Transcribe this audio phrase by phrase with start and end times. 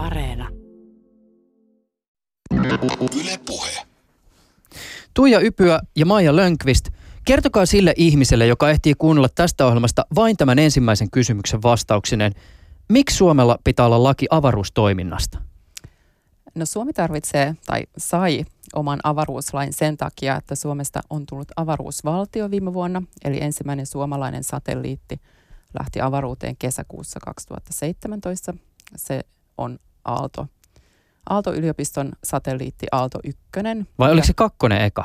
[0.00, 0.48] Areena.
[3.20, 3.70] Yle Puhe.
[5.14, 6.88] Tuija Ypyä ja Maija Lönkvist,
[7.24, 12.32] kertokaa sille ihmiselle, joka ehtii kuunnella tästä ohjelmasta vain tämän ensimmäisen kysymyksen vastauksineen.
[12.88, 15.38] Miksi Suomella pitää olla laki avaruustoiminnasta?
[16.54, 18.44] No Suomi tarvitsee tai sai
[18.74, 25.20] oman avaruuslain sen takia, että Suomesta on tullut avaruusvaltio viime vuonna, eli ensimmäinen suomalainen satelliitti
[25.80, 28.54] lähti avaruuteen kesäkuussa 2017.
[28.96, 29.20] Se
[29.58, 29.78] on
[30.12, 30.46] Aalto,
[31.30, 33.40] Aalto-yliopiston satelliitti Aalto 1.
[33.98, 35.04] Vai oliko se kakkonen eka?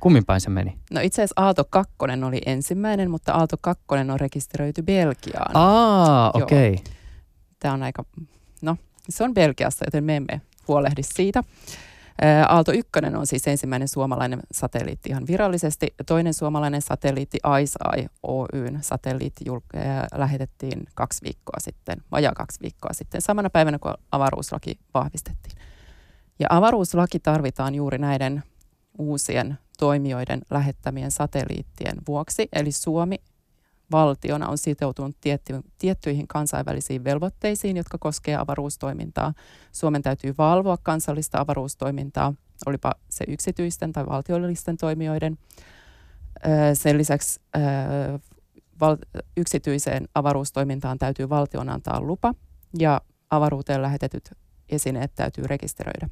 [0.00, 0.78] Kummin päin se meni?
[0.90, 1.94] No itse asiassa Aalto 2
[2.26, 5.56] oli ensimmäinen, mutta Aalto 2 on rekisteröity Belgiaan.
[5.56, 6.72] Aa, okei.
[6.72, 6.84] Okay.
[7.58, 8.04] Tämä on aika,
[8.62, 8.76] no
[9.08, 11.44] se on Belgiassa, joten me emme huolehdi siitä.
[12.48, 15.94] Aalto 1 on siis ensimmäinen suomalainen satelliitti ihan virallisesti.
[16.06, 19.44] Toinen suomalainen satelliitti ICEYE Oyn satelliitti
[20.14, 25.58] lähetettiin kaksi viikkoa sitten, vajaa kaksi viikkoa sitten, samana päivänä kun avaruuslaki vahvistettiin.
[26.38, 28.42] Ja avaruuslaki tarvitaan juuri näiden
[28.98, 32.48] uusien toimijoiden lähettämien satelliittien vuoksi.
[32.52, 33.16] Eli Suomi
[33.92, 39.34] valtiona on sitoutunut tietty, tiettyihin kansainvälisiin velvoitteisiin, jotka koskevat avaruustoimintaa.
[39.72, 42.34] Suomen täytyy valvoa kansallista avaruustoimintaa,
[42.66, 45.38] olipa se yksityisten tai valtiollisten toimijoiden.
[46.74, 47.40] Sen lisäksi
[49.36, 52.34] yksityiseen avaruustoimintaan täytyy valtion antaa lupa
[52.78, 54.30] ja avaruuteen lähetetyt
[54.68, 56.08] esineet täytyy rekisteröidä.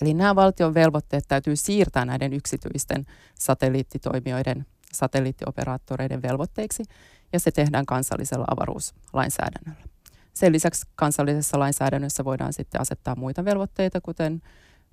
[0.00, 6.84] Eli nämä valtion velvoitteet täytyy siirtää näiden yksityisten satelliittitoimijoiden satelliittioperaattoreiden velvoitteiksi
[7.32, 9.86] ja se tehdään kansallisella avaruuslainsäädännöllä.
[10.34, 14.42] Sen lisäksi kansallisessa lainsäädännössä voidaan sitten asettaa muita velvoitteita, kuten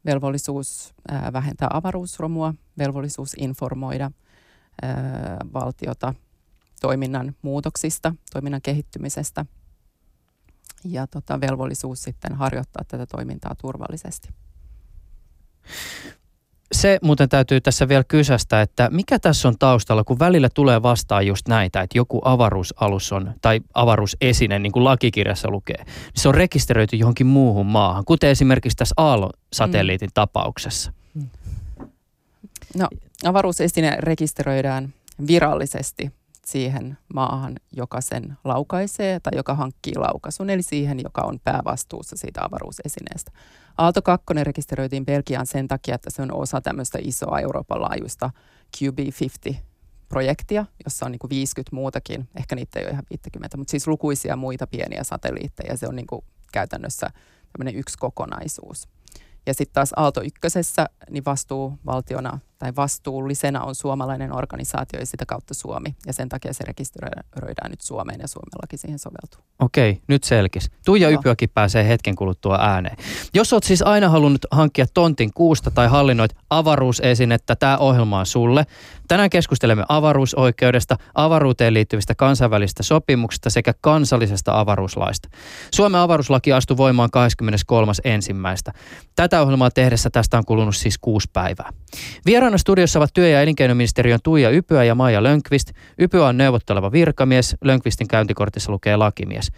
[0.05, 0.93] velvollisuus
[1.33, 4.11] vähentää avaruusromua, velvollisuus informoida
[5.53, 6.13] valtiota
[6.81, 9.45] toiminnan muutoksista, toiminnan kehittymisestä
[10.83, 14.29] ja tota, velvollisuus sitten harjoittaa tätä toimintaa turvallisesti
[16.73, 21.27] se muuten täytyy tässä vielä kysästä, että mikä tässä on taustalla, kun välillä tulee vastaan
[21.27, 26.35] just näitä, että joku avaruusalus on, tai avaruusesine, niin kuin lakikirjassa lukee, niin se on
[26.35, 30.13] rekisteröity johonkin muuhun maahan, kuten esimerkiksi tässä Aallon-satelliitin mm.
[30.13, 30.93] tapauksessa.
[32.77, 32.87] No,
[33.25, 34.93] avaruusesine rekisteröidään
[35.27, 36.11] virallisesti
[36.45, 42.41] siihen maahan, joka sen laukaisee tai joka hankkii laukaisun, eli siihen, joka on päävastuussa siitä
[42.43, 43.31] avaruusesineestä.
[43.77, 48.29] Aalto 2 rekisteröitiin Belgiaan sen takia, että se on osa tämmöistä isoa Euroopan laajuista
[48.77, 53.87] QB50-projektia, jossa on niin kuin 50 muutakin, ehkä niitä ei ole ihan 50, mutta siis
[53.87, 55.77] lukuisia muita pieniä satelliitteja.
[55.77, 57.09] Se on niin kuin käytännössä
[57.51, 58.87] tämmöinen yksi kokonaisuus.
[59.45, 65.53] Ja sitten taas Aalto ykkösessä, niin vastuuvaltiona tai vastuullisena on suomalainen organisaatio ja sitä kautta
[65.53, 65.95] Suomi.
[66.07, 69.45] Ja sen takia se rekisteröidään nyt Suomeen ja Suomellakin siihen soveltuu.
[69.59, 70.71] Okei, nyt selkis.
[70.85, 71.19] Tuija no.
[71.19, 72.97] Ypyäkin pääsee hetken kuluttua ääneen.
[73.33, 78.65] Jos olet siis aina halunnut hankkia tontin kuusta tai hallinnoit avaruusesinettä, tämä ohjelma on sulle.
[79.07, 85.29] Tänään keskustelemme avaruusoikeudesta, avaruuteen liittyvistä kansainvälisistä sopimuksista sekä kansallisesta avaruuslaista.
[85.73, 87.09] Suomen avaruuslaki astui voimaan
[88.69, 88.73] 23.1.
[89.15, 91.73] Tätä ohjelmaa tehdessä tästä on kulunut siis kuusi päivää.
[92.53, 95.71] Vieraana studiossa ovat työ- ja elinkeinoministeriön Tuija Ypyä ja Maija Lönkvist.
[95.97, 99.51] Ypyä on neuvotteleva virkamies, Lönkvistin käyntikortissa lukee lakimies.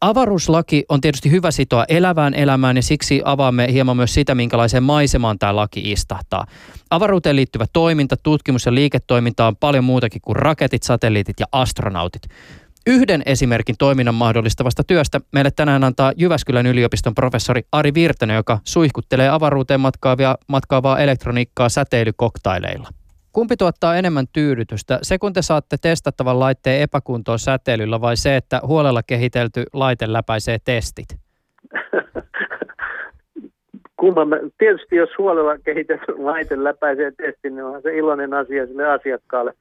[0.00, 5.38] Avaruuslaki on tietysti hyvä sitoa elävään elämään ja siksi avaamme hieman myös sitä, minkälaiseen maisemaan
[5.38, 6.46] tämä laki istahtaa.
[6.90, 12.22] Avaruuteen liittyvä toiminta, tutkimus ja liiketoiminta on paljon muutakin kuin raketit, satelliitit ja astronautit.
[12.86, 19.28] Yhden esimerkin toiminnan mahdollistavasta työstä meille tänään antaa Jyväskylän yliopiston professori Ari Virtanen, joka suihkuttelee
[19.28, 22.88] avaruuteen matkaavia, matkaavaa elektroniikkaa säteilykokaileilla.
[23.32, 24.98] Kumpi tuottaa enemmän tyydytystä?
[25.02, 30.58] Se, kun te saatte testattavan laitteen epäkuntoon säteilyllä vai se, että huolella kehitelty laite läpäisee
[30.64, 31.08] testit?
[34.58, 39.52] Tietysti jos huolella kehitetty laite läpäisee testin, niin on se iloinen asia sille asiakkaalle.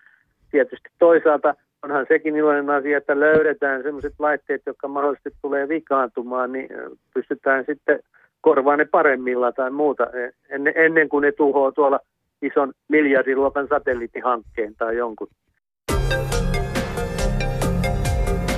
[0.52, 6.70] Tietysti toisaalta onhan sekin iloinen asia, että löydetään sellaiset laitteet, jotka mahdollisesti tulee vikaantumaan, niin
[7.14, 8.00] pystytään sitten
[8.42, 12.00] korvaamaan ne paremmilla tai muuta e, ennen, ennen kuin ne tuhoaa tuolla
[12.42, 15.28] ison miljardiluokan satelliittihankkeen tai jonkun.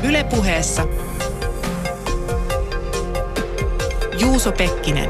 [0.10, 0.84] Ylepuheessa
[4.22, 5.10] Juuso Pekkinen.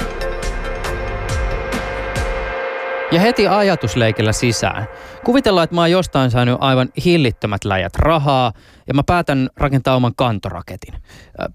[3.12, 4.88] Ja heti ajatusleikellä sisään.
[5.28, 8.54] Kuvitellaan, että mä oon jostain saanut aivan hillittömät läjät rahaa
[8.88, 10.94] ja mä päätän rakentaa oman kantoraketin.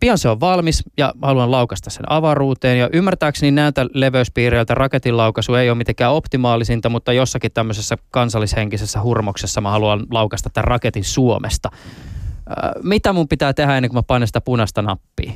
[0.01, 5.55] Pian se on valmis ja haluan laukasta sen avaruuteen ja ymmärtääkseni näiltä leveyspiireiltä raketin laukaisu
[5.55, 11.71] ei ole mitenkään optimaalisinta, mutta jossakin tämmöisessä kansallishenkisessä hurmoksessa mä haluan laukasta tämän raketin Suomesta.
[12.83, 15.33] Mitä mun pitää tehdä ennen kuin mä painan sitä punaista nappia?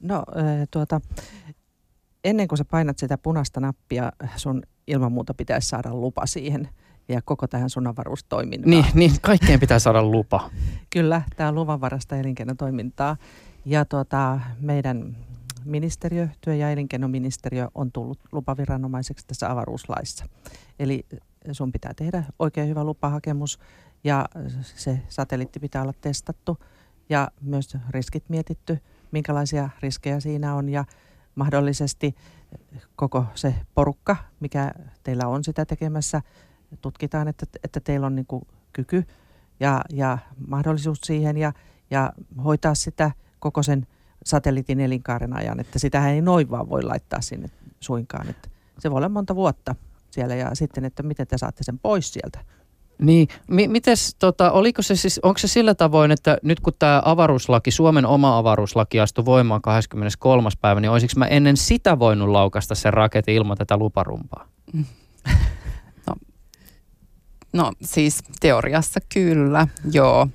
[0.00, 0.24] No
[0.70, 1.00] tuota,
[2.24, 6.68] ennen kuin sä painat sitä punaista nappia, sun ilman muuta pitäisi saada lupa siihen
[7.08, 8.70] ja koko tähän sun avaruustoimintaan.
[8.70, 10.50] Niin, niin kaikkeen pitää saada lupa.
[10.94, 13.16] Kyllä, tämä on luvanvarasta elinkeinotoimintaa.
[13.64, 15.16] Ja tuota, meidän
[15.64, 20.24] ministeriö, työ- ja elinkeinoministeriö on tullut lupaviranomaiseksi tässä avaruuslaissa.
[20.78, 21.06] Eli
[21.52, 23.58] sun pitää tehdä oikein hyvä lupahakemus
[24.04, 24.26] ja
[24.62, 26.58] se satelliitti pitää olla testattu
[27.08, 28.78] ja myös riskit mietitty,
[29.10, 30.84] minkälaisia riskejä siinä on ja
[31.36, 32.14] mahdollisesti
[32.96, 34.72] koko se porukka, mikä
[35.02, 36.22] teillä on sitä tekemässä,
[36.80, 39.04] tutkitaan, että, että teillä on niin kuin kyky
[39.60, 41.52] ja, ja mahdollisuus siihen ja,
[41.90, 42.12] ja
[42.44, 43.86] hoitaa sitä koko sen
[44.24, 47.50] satelliitin elinkaaren ajan, että sitä ei noin vaan voi laittaa sinne
[47.80, 48.28] suinkaan.
[48.28, 48.48] Että
[48.78, 49.74] se voi olla monta vuotta
[50.10, 52.44] siellä ja sitten, että miten te saatte sen pois sieltä.
[52.98, 57.02] Niin, M- mites, tota, oliko se siis, onko se sillä tavoin, että nyt kun tämä
[57.04, 60.48] avaruuslaki, Suomen oma avaruuslaki astui voimaan 23.
[60.60, 64.48] päivä, niin olisiko mä ennen sitä voinut laukasta sen raketin ilman tätä luparumpaa?
[66.06, 66.14] No,
[67.52, 70.28] no siis teoriassa kyllä, joo.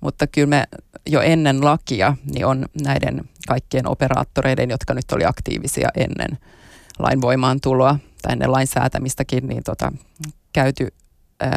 [0.00, 0.64] Mutta kyllä me
[1.06, 6.38] jo ennen lakia niin on näiden kaikkien operaattoreiden, jotka nyt oli aktiivisia ennen
[6.98, 9.92] lain voimaantuloa tai ennen lain säätämistäkin, niin tota,
[10.52, 10.88] käyty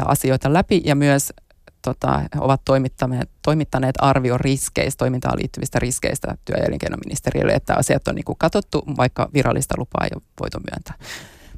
[0.05, 1.33] asioita läpi ja myös
[1.81, 8.15] tota, ovat toimittaneet, toimittaneet arvio riskeistä, toimintaan liittyvistä riskeistä työ- ja elinkeinoministeriölle, että asiat on
[8.15, 10.93] niin kuin katsottu, vaikka virallista lupaa ei ole voitu myöntää.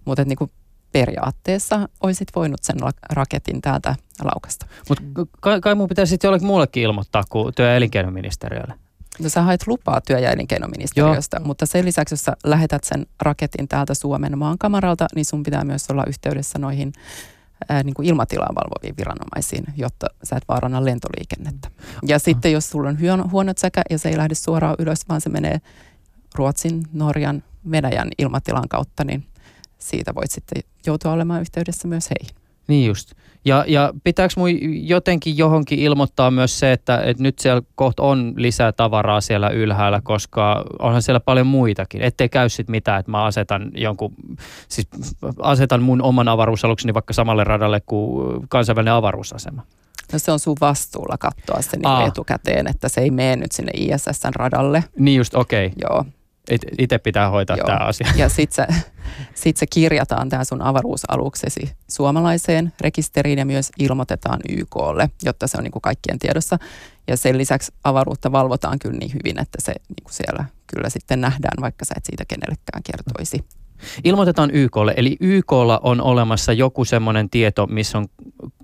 [0.06, 0.52] Mutta niin
[0.92, 2.76] periaatteessa olisit voinut sen
[3.10, 4.66] raketin täältä laukasta.
[4.90, 5.04] Mutta
[5.42, 8.74] kai, kai mun pitäisi sitten jollekin muullekin ilmoittaa kuin työ- ja elinkeinoministeriölle.
[9.20, 11.46] No sä haet lupaa työ- ja elinkeinoministeriöstä, Joo.
[11.46, 15.90] mutta sen lisäksi, jos sä lähetät sen raketin täältä Suomen maankamaralta, niin sun pitää myös
[15.90, 16.94] olla yhteydessä noihin
[17.70, 21.72] ää, niin kuin ilmatilaa valvoviin viranomaisiin, jotta sä et vaaranna lentoliikennettä.
[22.08, 25.22] Ja sitten jos sulla on huono, huonot säkä ja se ei lähde suoraan ylös, vaan
[25.22, 25.62] se menee
[26.36, 29.26] Ruotsin, Norjan, Venäjän ilmatilan kautta, niin
[29.80, 32.43] siitä voit sitten joutua olemaan yhteydessä myös heihin.
[32.68, 33.12] Niin just.
[33.46, 34.50] Ja, ja pitääkö mun
[34.88, 40.02] jotenkin johonkin ilmoittaa myös se, että, että nyt siellä kohta on lisää tavaraa siellä ylhäällä,
[40.04, 42.02] koska onhan siellä paljon muitakin.
[42.02, 44.14] Ettei käy sitten mitään, että mä asetan jonkun,
[44.68, 44.88] siis
[45.40, 49.64] asetan mun oman avaruusalukseni vaikka samalle radalle kuin kansainvälinen avaruusasema.
[50.14, 53.72] No se on sun vastuulla katsoa se niin etukäteen, että se ei mene nyt sinne
[53.78, 54.84] ISSn radalle.
[55.00, 55.66] Niin just, okei.
[55.66, 55.78] Okay.
[55.82, 56.06] Joo.
[56.78, 57.66] Itse pitää hoitaa Joo.
[57.66, 58.08] tämä asia.
[58.16, 58.84] Ja sitten se,
[59.34, 65.64] sit se kirjataan tämä sun avaruusaluksesi suomalaiseen rekisteriin ja myös ilmoitetaan YKlle, jotta se on
[65.64, 66.58] niin kuin kaikkien tiedossa.
[67.08, 71.22] Ja sen lisäksi avaruutta valvotaan kyllä niin hyvin, että se niin kuin siellä kyllä sitten
[71.22, 73.46] nähdään, vaikka sä et siitä kenellekään kertoisi.
[74.04, 78.08] Ilmoitetaan YKlle, eli YKlla on olemassa joku semmoinen tieto, missä on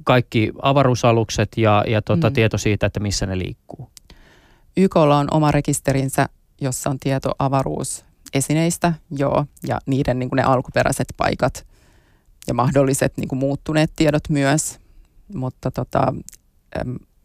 [0.04, 2.34] kaikki avaruusalukset ja, ja tota, mm.
[2.34, 3.90] tieto siitä, että missä ne liikkuu.
[4.78, 6.30] YKlla on oma rekisterinsä
[6.62, 11.68] jossa on tieto avaruusesineistä, joo, ja niiden niin kuin ne alkuperäiset paikat
[12.48, 14.80] ja mahdolliset niin kuin muuttuneet tiedot myös,
[15.34, 16.14] mutta tota,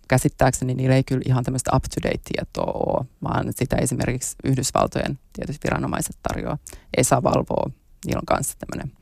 [0.08, 6.58] käsittääkseni niillä ei kyllä ihan tämmöistä up-to-date-tietoa ole, vaan sitä esimerkiksi Yhdysvaltojen tietysti viranomaiset tarjoaa.
[6.96, 7.70] ESA valvoo,
[8.06, 8.96] niillä on kanssa tämmöinen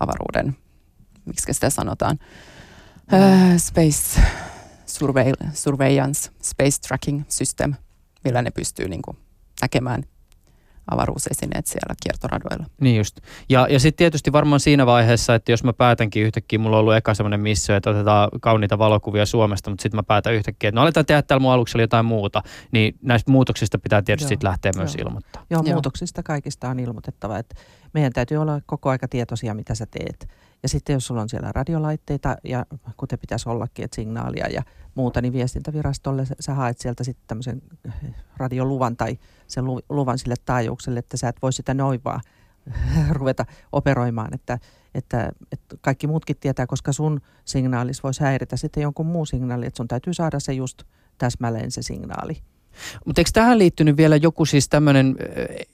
[0.00, 0.56] avaruuden,
[1.24, 2.18] miksi sitä sanotaan,
[3.12, 4.20] uh, Space
[5.52, 7.74] Surveillance, Space Tracking System,
[8.24, 9.16] millä ne pystyy niin kuin
[9.62, 10.02] näkemään
[10.90, 12.66] avaruusesineet siellä kiertoradoilla.
[12.80, 13.20] Niin just.
[13.48, 16.94] Ja, ja sitten tietysti varmaan siinä vaiheessa, että jos mä päätänkin yhtäkkiä, mulla on ollut
[16.94, 20.82] eka semmoinen missio, että otetaan kauniita valokuvia Suomesta, mutta sitten mä päätän yhtäkkiä, että no
[20.82, 22.42] aletaan tehdä täällä mun aluksella jotain muuta,
[22.72, 24.40] niin näistä muutoksista pitää tietysti Joo.
[24.42, 25.06] lähteä myös Joo.
[25.06, 25.44] ilmoittaa.
[25.50, 27.38] Joo, Joo, muutoksista kaikista on ilmoitettava.
[27.38, 27.54] Että
[27.94, 30.28] meidän täytyy olla koko aika tietoisia, mitä sä teet.
[30.64, 32.66] Ja sitten jos sulla on siellä radiolaitteita, ja
[32.96, 34.62] kuten pitäisi ollakin, että signaalia ja
[34.94, 37.62] muuta, niin viestintävirastolle sä haet sieltä sitten tämmöisen
[38.36, 42.20] radioluvan tai sen luvan sille taajuukselle, että sä et voi sitä noin vaan
[43.18, 44.58] ruveta operoimaan, että,
[44.94, 49.76] että, että kaikki muutkin tietää, koska sun signaalis voisi häiritä sitten jonkun muun signaali, että
[49.76, 50.82] sun täytyy saada se just
[51.18, 52.36] täsmälleen se signaali.
[53.04, 55.16] Mutta eikö tähän liittynyt vielä joku siis tämmöinen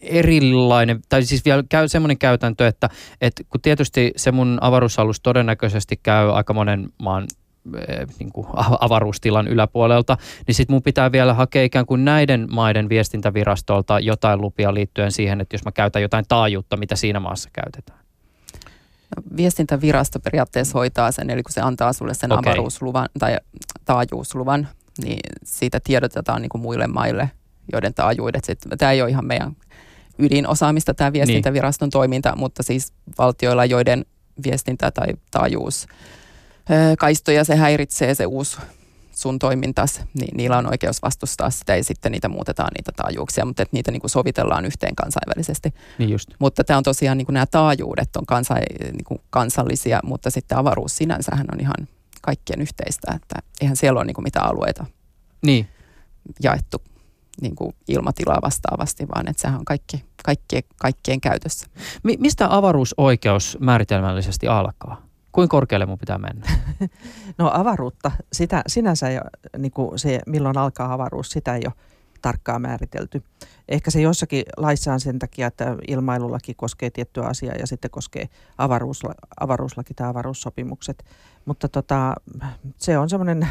[0.01, 2.89] erilainen, tai siis vielä käy semmoinen käytäntö, että,
[3.21, 7.27] että kun tietysti se mun avaruusalus todennäköisesti käy aika monen maan
[8.19, 8.47] niin kuin
[8.81, 10.17] avaruustilan yläpuolelta,
[10.47, 15.41] niin sitten mun pitää vielä hakea ikään kuin näiden maiden viestintävirastolta jotain lupia liittyen siihen,
[15.41, 18.01] että jos mä käytän jotain taajuutta, mitä siinä maassa käytetään.
[19.17, 22.53] No, viestintävirasto periaatteessa hoitaa sen, eli kun se antaa sulle sen okay.
[22.53, 23.37] avaruusluvan tai
[23.85, 24.69] taajuusluvan,
[25.05, 27.31] niin siitä tiedotetaan niin kuin muille maille,
[27.73, 29.57] joiden taajuudet sitten, tämä ei ole ihan meidän
[30.19, 31.91] ydinosaamista tämä viestintäviraston niin.
[31.91, 34.05] toiminta, mutta siis valtioilla, joiden
[34.45, 35.87] viestintä tai taajuus
[36.99, 38.59] kaistoja se häiritsee se uusi
[39.13, 43.63] sun toimintas, niin niillä on oikeus vastustaa sitä ja sitten niitä muutetaan niitä taajuuksia, mutta
[43.63, 45.75] että niitä niin kuin sovitellaan yhteen kansainvälisesti.
[45.99, 46.29] Niin just.
[46.39, 50.59] Mutta tämä on tosiaan, niin kuin nämä taajuudet on kansa, niin kuin kansallisia, mutta sitten
[50.59, 51.89] avaruus sinänsähän on ihan
[52.21, 54.87] kaikkien yhteistä, että eihän siellä ole niin kuin mitään alueita
[55.43, 55.69] Niin.
[56.43, 56.83] jaettu
[57.41, 61.67] niin kuin ilmatilaa vastaavasti, vaan että sehän on kaikki, kaikkien, kaikkien käytössä.
[62.03, 65.03] Mi- mistä avaruusoikeus määritelmällisesti alkaa?
[65.33, 66.47] Kuinka korkealle mun pitää mennä?
[67.39, 71.73] No avaruutta, sitä, sinänsä ole, niin kuin se, milloin alkaa avaruus, sitä ei ole
[72.23, 73.23] tarkkaan määritelty.
[73.69, 78.29] Ehkä se jossakin laissa on sen takia, että ilmailulaki koskee tiettyä asiaa ja sitten koskee
[78.59, 81.05] avaruusla, avaruuslaki tai avaruussopimukset.
[81.45, 82.15] Mutta tota,
[82.77, 83.49] se on semmoinen,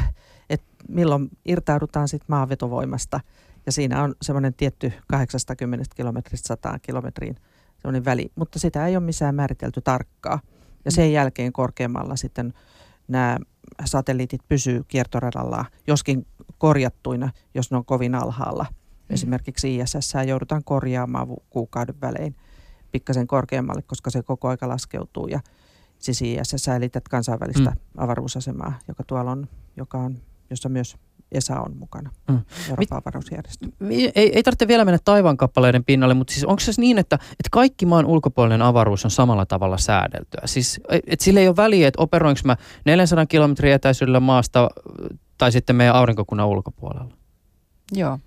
[0.50, 3.20] että milloin irtaudutaan sitten maanvetovoimasta
[3.66, 7.36] ja siinä on semmoinen tietty 80 kilometristä 100 kilometriin
[7.78, 10.40] semmoinen väli, mutta sitä ei ole missään määritelty tarkkaa.
[10.86, 12.54] Ja sen jälkeen korkeammalla sitten
[13.08, 13.38] nämä
[13.86, 16.26] satelliitit pysyy kiertoradalla, joskin
[16.58, 18.66] korjattuina, jos ne on kovin alhaalla.
[18.70, 19.14] Mm.
[19.14, 22.36] Esimerkiksi ISS joudutaan korjaamaan kuukauden välein
[22.92, 25.28] pikkasen korkeammalle, koska se koko aika laskeutuu.
[25.28, 25.40] Ja
[26.00, 27.76] siis ISS eli tätä kansainvälistä Mm.
[27.98, 30.18] avaruusasemaa, joka tuolla on, joka on,
[30.50, 30.98] jossa myös
[31.32, 32.40] ESA on mukana, Mm.
[32.70, 33.68] Euroopan avaruusjärjestö.
[33.90, 37.86] Ei, ei tarvitse vielä mennä taivaankappaleiden pinnalle, mutta siis onko se niin, että, että kaikki
[37.86, 40.42] maan ulkopuolinen avaruus on samalla tavalla säädeltyä?
[40.46, 44.70] Siis, että sillä ei ole väliä, että operoinko mä 400 kilometrin etäisyydellä maasta
[45.38, 47.14] tai sitten meidän aurinkokunnan ulkopuolella.
[47.92, 48.20] Joo.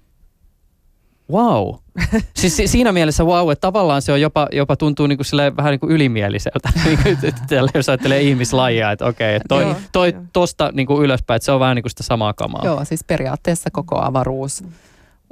[1.32, 1.74] Wow.
[2.40, 5.70] siis si- siinä mielessä wow, että tavallaan se on jopa, jopa tuntuu niin kuin vähän
[5.70, 10.70] niin kuin ylimieliseltä, niin kuin, tällä jos ajattelee ihmislajia, että okei, että toi, toi tosta
[10.72, 12.62] niin kuin ylöspäin, että se on vähän niin kuin sitä samaa kamaa.
[12.64, 14.64] Joo, siis periaatteessa koko avaruus,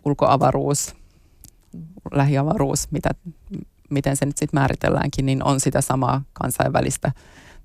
[0.04, 0.94] ulkoavaruus,
[2.12, 3.10] lähiavaruus, mitä,
[3.90, 7.12] miten se nyt sitten määritelläänkin, niin on sitä samaa kansainvälistä.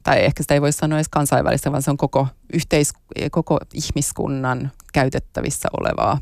[0.04, 2.94] Tai ehkä sitä ei voi sanoa edes kansainvälistä, vaan se on koko, yhteis,
[3.32, 6.18] koko ihmiskunnan käytettävissä olevaa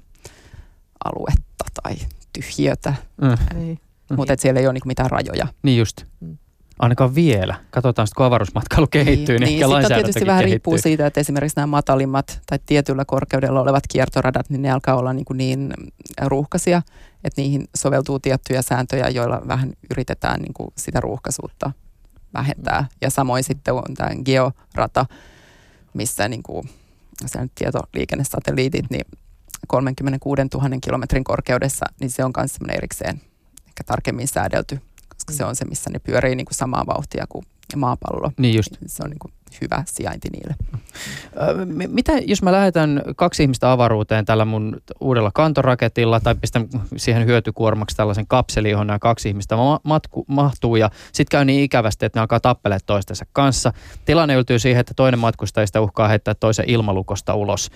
[1.05, 1.95] aluetta tai
[2.33, 3.79] tyhjiötä, Mm, Niin.
[4.09, 4.15] Mm.
[4.15, 5.47] mutta siellä ei ole niinku mitään rajoja.
[5.63, 6.05] niin just.
[6.19, 6.37] Mm.
[6.79, 7.55] Ainakaan vielä.
[7.71, 10.53] Katsotaan sitten, kun avaruusmatkailu kehittyy, niin, niin ehkä sitten tietysti lainsäädäntökin vähän kehittyy.
[10.55, 15.13] riippuu siitä, että esimerkiksi nämä matalimmat tai tietyllä korkeudella olevat kiertoradat, niin ne alkaa olla
[15.13, 15.73] niin, kuin niin
[16.25, 16.81] ruuhkaisia,
[17.23, 21.71] että niihin soveltuu tiettyjä sääntöjä, joilla vähän yritetään niin kuin sitä ruuhkaisuutta
[22.33, 22.85] vähentää.
[23.01, 25.05] Ja samoin sitten on tämä georata,
[25.93, 26.69] missä niin kuin,
[27.25, 29.05] se on tietoliikennesatelliitit, niin
[29.67, 33.21] 36 000 kilometrin korkeudessa, niin se on myös semmoinen erikseen
[33.67, 34.79] ehkä tarkemmin säädelty,
[35.09, 38.31] koska se on se, missä ne pyörii niin kuin samaa vauhtia kuin maapallo.
[38.37, 38.71] Niin just.
[38.85, 40.55] Se on niin kuin hyvä sijainti niille.
[41.87, 46.67] Mitä jos mä lähetän kaksi ihmistä avaruuteen tällä mun uudella kantoraketilla tai pistän
[46.97, 51.63] siihen hyötykuormaksi tällaisen kapselin, johon nämä kaksi ihmistä ma- matku, mahtuu ja sitten käy niin
[51.63, 53.73] ikävästi, että ne alkaa tappelemaan toistensa kanssa.
[54.05, 57.71] Tilanne yltyy siihen, että toinen matkustajista uhkaa heittää toisen ilmalukosta ulos.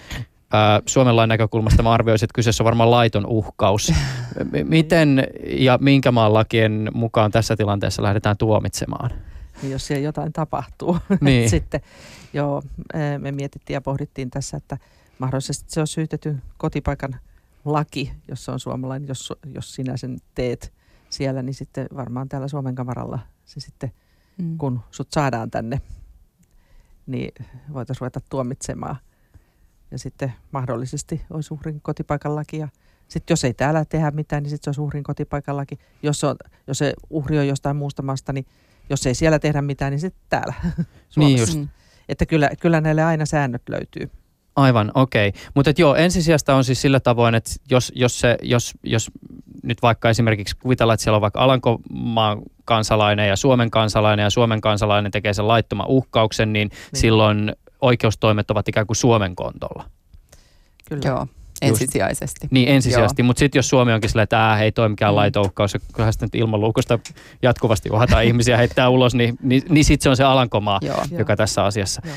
[0.54, 3.94] Ö, Suomen lain näkökulmasta mä arvioisin, että kyseessä on varmaan laiton uhkaus.
[4.64, 5.24] Miten
[5.58, 9.12] ja minkä maan lakien mukaan tässä tilanteessa lähdetään tuomitsemaan?
[9.62, 10.98] Niin jos siellä jotain tapahtuu.
[11.22, 11.50] Niin.
[11.50, 11.82] Sitten
[12.34, 12.62] joo,
[12.94, 14.78] eh, me mietittiin ja pohdittiin tässä, että
[15.20, 17.16] mahdollisesti se on syytetty kotipaikan
[17.66, 20.74] laki, jos se on suomalainen, jos, jos sinä sen teet
[21.10, 23.92] siellä, niin sitten varmaan täällä Suomen kamaralla se sitten,
[24.38, 24.58] Mm.
[24.58, 25.82] kun sut saadaan tänne,
[27.08, 27.32] niin
[27.74, 28.96] voitaisiin ruveta tuomitsemaan.
[29.92, 32.68] Ja sitten mahdollisesti olisi uhrin kotipaikan laki ja
[33.08, 35.80] sitten jos ei täällä tehdä mitään, niin sitten se olisi uhrin kotipaikan laki.
[36.04, 36.36] Jos, se on,
[36.68, 38.46] jos se uhri on jostain muusta maasta, niin
[38.90, 41.20] jos ei siellä tehdä mitään, niin sitten täällä Suomessa.
[41.20, 41.58] Niin just.
[41.58, 41.68] Mm.
[42.10, 44.10] Että kyllä, kyllä näille aina säännöt löytyy.
[44.56, 45.34] Aivan, okei.
[45.56, 49.12] Mutta joo, ensisijasta on siis sillä tavoin, että jos, jos, se, jos, jos
[49.64, 54.62] nyt vaikka esimerkiksi kuvitellaan, että siellä on vaikka Alankomaan kansalainen ja Suomen kansalainen ja Suomen
[54.62, 57.02] kansalainen tekee sen laittoman uhkauksen, niin, niin.
[57.02, 59.90] silloin oikeustoimet ovat ikään kuin Suomen kontolla.
[60.90, 61.02] Kyllä.
[61.06, 61.28] Joo,
[61.62, 62.48] ensisijaisesti.
[62.52, 65.16] Niin ensisijaisesti, mutta sitten jos Suomi onkin silleen, että ei toi mikään Mm.
[65.16, 67.00] laiton uhkaus, ja kyllähän sitä nyt ilman luukusta
[67.42, 70.80] jatkuvasti uhataan ihmisiä heittää ulos, niin, niin, niin sitten se on se Alankomaa.
[70.82, 70.98] Joo.
[71.12, 71.20] Joo.
[71.20, 72.02] joka tässä asiassa.
[72.06, 72.16] Joo.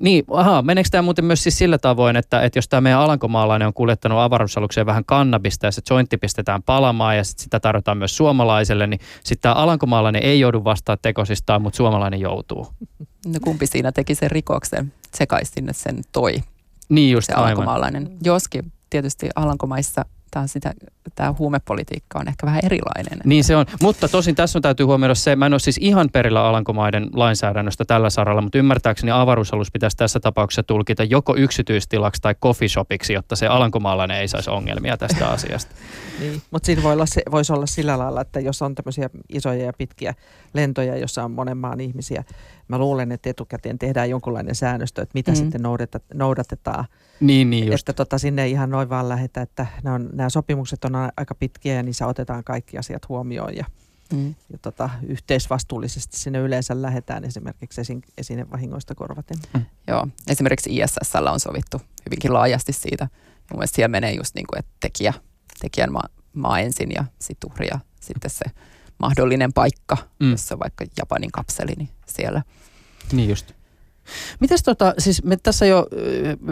[0.00, 3.66] Niin, aha, meneekö tämä muuten myös siis sillä tavoin, että, että jos tämä meidän alankomaalainen
[3.68, 8.16] on kuljettanut avaruusalukseen vähän kannabista ja se jointti pistetään palamaan ja sit sitä tarjotaan myös
[8.16, 12.66] suomalaiselle, niin sitten tämä alankomaalainen ei joudu vastaan tekosistaan, mutta suomalainen joutuu.
[13.26, 14.92] No kumpi siinä teki sen rikoksen?
[15.14, 16.34] Se kai sinne sen toi,
[16.88, 17.44] Niin just, se aivan.
[17.44, 18.16] alankomaalainen.
[18.24, 20.74] Joskin tietysti Alankomaissa tämä, sitä,
[21.14, 23.20] tämä huumepolitiikka on ehkä vähän erilainen.
[23.24, 26.08] Niin se on, mutta tosin tässä on täytyy huomioida se, mä en ole siis ihan
[26.12, 32.34] perillä Alankomaiden lainsäädännöstä tällä saralla, mutta ymmärtääkseni avaruusalus pitäisi tässä tapauksessa tulkita joko yksityistilaksi tai
[32.34, 35.74] coffee shopiksi, jotta se alankomaalainen ei saisi ongelmia tästä asiasta.
[36.20, 39.64] niin, mutta siinä voi olla, se, voisi olla sillä lailla, että jos on tämmöisiä isoja
[39.64, 40.14] ja pitkiä
[40.54, 42.24] lentoja, jossa on monen maan ihmisiä,
[42.68, 45.36] mä luulen, että etukäteen tehdään jonkunlainen säännöstö, että mitä mm.
[45.36, 45.60] sitten
[46.14, 46.84] noudatetaan.
[47.20, 47.88] Niin, niin just.
[47.88, 51.34] Että tota, sinne ei ihan noin vaan lähetä, että nämä, on, nämä sopimukset on aika
[51.34, 53.64] pitkiä ja niissä otetaan kaikki asiat huomioon ja,
[54.12, 54.34] mm.
[54.52, 59.36] ja tota, yhteisvastuullisesti sinne yleensä lähetään esimerkiksi esin, esinevahingoista korvaten.
[59.54, 59.64] Mm.
[59.88, 63.08] Joo, esimerkiksi ISS on sovittu hyvinkin laajasti siitä.
[63.50, 65.14] Mun mielestä siellä menee just niin kuin, että tekijä,
[65.60, 68.44] tekijän maa, maa ensin ja sitten uhri ja sitten se
[68.98, 70.30] mahdollinen paikka, mm.
[70.30, 72.42] jossa on vaikka Japanin kapseli, niin siellä.
[73.12, 73.52] Niin just.
[74.40, 75.86] Mitäs tota, siis me tässä jo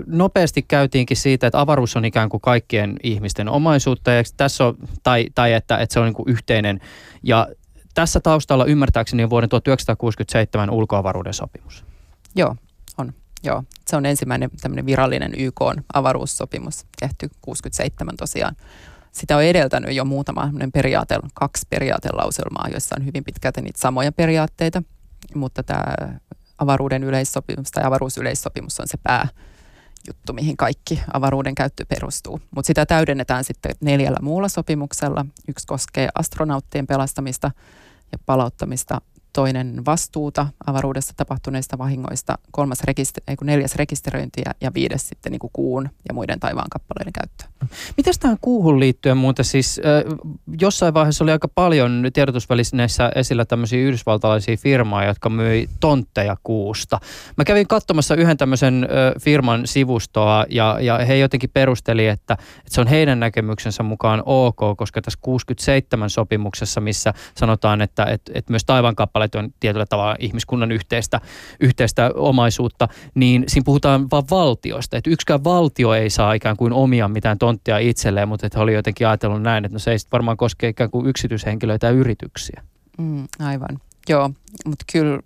[0.06, 5.26] nopeasti käytiinkin siitä, että avaruus on ikään kuin kaikkien ihmisten omaisuutta, ja tässä on, tai,
[5.34, 6.80] tai että, että se on niin kuin yhteinen.
[7.22, 7.48] Ja
[7.94, 11.84] tässä taustalla ymmärtääkseni on vuoden 1967 ulkoavaruuden sopimus.
[12.34, 12.56] Joo,
[12.98, 13.12] on.
[13.42, 15.60] Joo, se on ensimmäinen tämmöinen virallinen YK
[15.94, 18.56] avaruussopimus, tehty 67 tosiaan.
[19.14, 24.83] Sitä on edeltänyt jo muutama periaate, kaksi periaatelauselmaa, joissa on hyvin pitkälti niitä samoja periaatteita,
[25.35, 25.85] mutta tämä
[26.59, 29.28] avaruuden yleissopimus tai avaruusyleissopimus on se pää
[30.06, 32.40] juttu, mihin kaikki avaruuden käyttö perustuu.
[32.56, 35.26] Mutta sitä täydennetään sitten neljällä muulla sopimuksella.
[35.49, 37.50] Yksi koskee astronauttien pelastamista
[38.12, 39.00] ja palauttamista
[39.35, 45.91] toinen vastuuta avaruudessa tapahtuneista vahingoista, kolmas rekister- neljäs rekisteröintiä ja viides sitten niin kuin kuun
[46.09, 47.45] ja muiden taivaan kappaleiden käyttö.
[47.97, 50.19] Mitäs tähän kuuhun liittyen muuten siis, äh,
[50.61, 57.00] jossain vaiheessa oli aika paljon tiedotusvälineissä esillä tämmöisiä yhdysvaltalaisia firmaa, jotka myi tontteja kuusta.
[57.37, 62.75] Mä kävin katsomassa yhden tämmöisen äh, firman sivustoa ja, ja he jotenkin perusteli, että, että
[62.75, 68.53] se on heidän näkemyksensä mukaan ok, koska tässä 67 sopimuksessa, missä sanotaan, että, että, että
[68.53, 71.21] myös taivaan kappale kappaleet on tietyllä tavalla ihmiskunnan yhteistä,
[71.61, 74.97] yhteistä omaisuutta, niin siinä puhutaan vain valtioista.
[74.97, 79.07] Että yksikään valtio ei saa ikään kuin omia mitään tonttia itselleen, mutta että oli jotenkin
[79.07, 82.62] ajatellut näin, että no se ei varmaan koske ikään kuin yksityishenkilöitä ja yrityksiä.
[82.99, 84.31] Mm, aivan, joo,
[84.64, 85.21] mutta kyllä,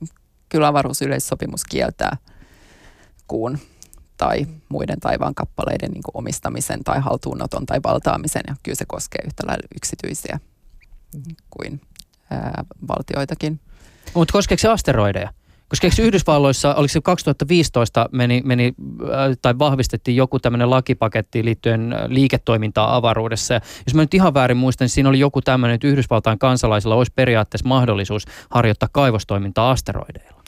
[0.48, 2.16] kyllä avaruusyleissopimus kieltää
[3.28, 3.58] kuun
[4.16, 8.42] tai muiden taivaan kappaleiden niin omistamisen tai haltuunoton tai valtaamisen.
[8.48, 10.40] Ja kyllä se koskee yhtä lailla yksityisiä
[11.50, 11.80] kuin
[12.30, 13.60] ää, valtioitakin.
[14.14, 15.32] Mutta koskeeko se asteroideja?
[15.68, 19.10] Koska eikö Yhdysvalloissa, oliko se 2015 meni, meni äh,
[19.42, 23.54] tai vahvistettiin joku tämmöinen lakipaketti liittyen äh, liiketoimintaa avaruudessa.
[23.54, 26.94] Ja jos mä nyt ihan väärin muistan, niin siinä oli joku tämmöinen, että Yhdysvaltain kansalaisilla
[26.94, 30.42] olisi periaatteessa mahdollisuus harjoittaa kaivostoimintaa asteroideilla.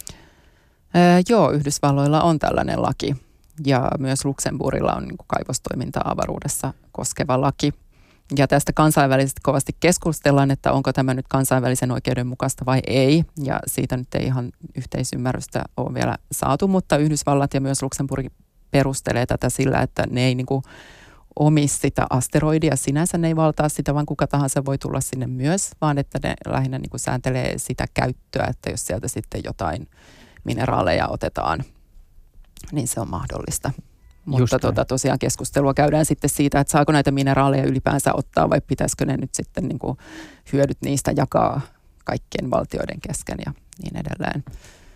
[0.97, 3.17] Öö, joo, Yhdysvalloilla on tällainen laki
[3.67, 7.73] ja myös Luxemburgilla on niin kaivostoimintaa avaruudessa koskeva laki.
[8.37, 13.25] Ja tästä kansainvälisesti kovasti keskustellaan, että onko tämä nyt kansainvälisen oikeuden mukaista vai ei.
[13.45, 18.27] Ja siitä nyt ei ihan yhteisymmärrystä ole vielä saatu, mutta Yhdysvallat ja myös Luxemburg
[18.71, 20.63] perustelee tätä sillä, että ne ei niin kuin
[21.37, 25.71] omi sitä asteroidia sinänsä, ne ei valtaa sitä, vaan kuka tahansa voi tulla sinne myös,
[25.81, 29.89] vaan että ne lähinnä niin kuin sääntelee sitä käyttöä, että jos sieltä sitten jotain
[30.45, 31.65] mineraaleja otetaan,
[32.73, 33.71] niin se on mahdollista.
[34.25, 39.05] Mutta tota, tosiaan keskustelua käydään sitten siitä, että saako näitä mineraaleja ylipäänsä ottaa vai pitäisikö
[39.07, 39.99] ne nyt sitten niin kuin
[40.53, 41.61] hyödyt niistä jakaa
[42.05, 43.53] kaikkien valtioiden kesken ja
[43.83, 44.45] niin edelleen.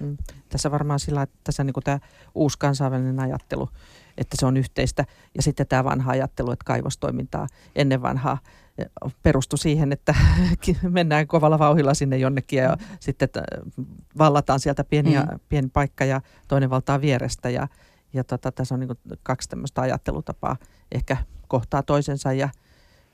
[0.01, 0.17] Mm.
[0.49, 1.99] Tässä varmaan sillä, että tässä niin kuin tämä
[2.35, 3.69] uusi kansainvälinen ajattelu,
[4.19, 8.39] että se on yhteistä ja sitten tämä vanha ajattelu, että kaivostoimintaa ennen vanhaa
[8.79, 8.87] eh,
[9.23, 10.15] perustui siihen, että
[10.89, 12.97] mennään kovalla vauhilla sinne jonnekin ja mm.
[13.01, 13.29] sitten
[14.19, 15.41] vallataan sieltä pieni, mm.
[15.49, 17.69] pieni paikka ja toinen valtaa vierestä ja
[18.15, 20.57] ja tota, tässä on niin kaksi tämmöistä ajattelutapaa
[20.93, 21.17] ehkä
[21.49, 22.49] kohtaa toisensa ja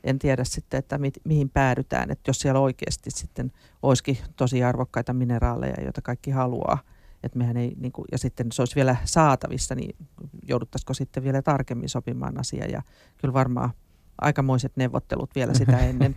[0.05, 5.13] en tiedä sitten, että mi, mihin päädytään, että jos siellä oikeasti sitten olisikin tosi arvokkaita
[5.13, 6.79] mineraaleja, joita kaikki haluaa,
[7.23, 9.97] että mehän ei, niin kuin, ja sitten se olisi vielä saatavissa, niin
[10.49, 12.67] jouduttaisiko sitten vielä tarkemmin sopimaan asiaa.
[12.67, 12.83] Ja
[13.19, 13.71] kyllä varmaan
[14.21, 16.15] aikamoiset neuvottelut vielä sitä ennen.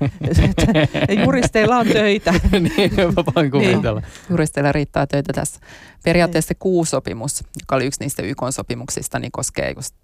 [1.25, 2.33] Juristeilla on töitä.
[2.51, 3.99] niin, vaan kuvitella.
[3.99, 4.09] Niin.
[4.29, 5.59] Juristeilla riittää töitä tässä.
[6.03, 9.95] Periaatteessa se kuusopimus, joka oli yksi niistä YK-sopimuksista, niin koskee just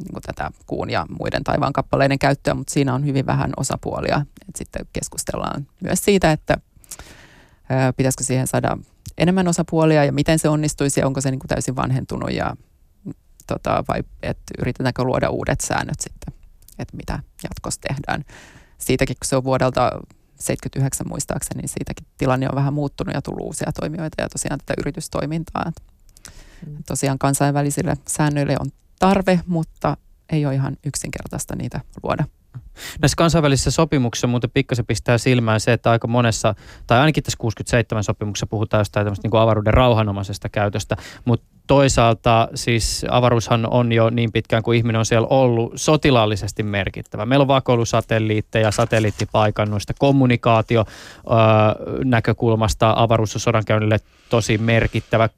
[0.00, 4.26] niin kuin tätä kuun ja muiden taivaan kappaleiden käyttöä, mutta siinä on hyvin vähän osapuolia.
[4.48, 6.56] Et sitten keskustellaan myös siitä, että
[7.68, 8.78] ää, pitäisikö siihen saada
[9.18, 12.56] enemmän osapuolia ja miten se onnistuisi ja onko se niin kuin täysin vanhentunut ja
[13.46, 16.41] tota, vai että yritetäänkö luoda uudet säännöt sitten
[16.82, 18.24] että mitä jatkossa tehdään.
[18.78, 19.90] Siitäkin, kun se on vuodelta
[20.40, 24.74] 79 muistaakseni, niin siitäkin tilanne on vähän muuttunut ja tullut uusia toimijoita ja tosiaan tätä
[24.80, 25.72] yritystoimintaa.
[26.66, 26.76] Mm.
[26.86, 28.66] Tosiaan kansainvälisille säännöille on
[28.98, 29.96] tarve, mutta
[30.32, 32.24] ei ole ihan yksinkertaista niitä luoda.
[33.00, 36.54] Näissä kansainvälisissä sopimuksissa muuten pikkasen pistää silmään se, että aika monessa,
[36.86, 43.06] tai ainakin tässä 67 sopimuksessa puhutaan jostain tämmöistä niin avaruuden rauhanomaisesta käytöstä, mutta toisaalta siis
[43.10, 47.26] avaruushan on jo niin pitkään kuin ihminen on siellä ollut sotilaallisesti merkittävä.
[47.26, 53.98] Meillä on vakoilusatelliitteja, satelliittipaikannuista, kommunikaatio öö, näkökulmasta avaruus on sodankäynnille
[54.28, 55.28] tosi merkittävä.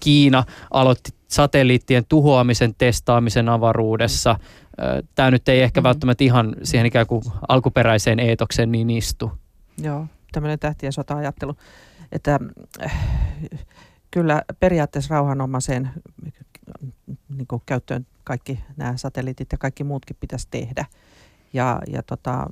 [0.00, 4.38] Kiina aloitti satelliittien tuhoamisen testaamisen avaruudessa.
[5.14, 5.88] Tämä nyt ei ehkä mm-hmm.
[5.88, 9.32] välttämättä ihan siihen ikään kuin alkuperäiseen eetokseen niin istu.
[9.82, 11.56] Joo, tämmöinen tähtien sota-ajattelu,
[12.12, 12.38] että
[12.84, 12.92] äh,
[14.14, 15.90] kyllä periaatteessa rauhanomaiseen
[17.36, 20.84] niin käyttöön kaikki nämä satelliitit ja kaikki muutkin pitäisi tehdä
[21.52, 22.46] ja, ja tota,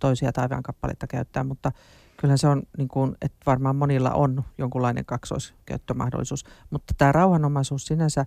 [0.00, 1.72] toisia taivaankappaleita käyttää, mutta
[2.16, 8.26] kyllä se on, niin kuin, että varmaan monilla on jonkunlainen kaksoiskäyttömahdollisuus, mutta tämä rauhanomaisuus sinänsä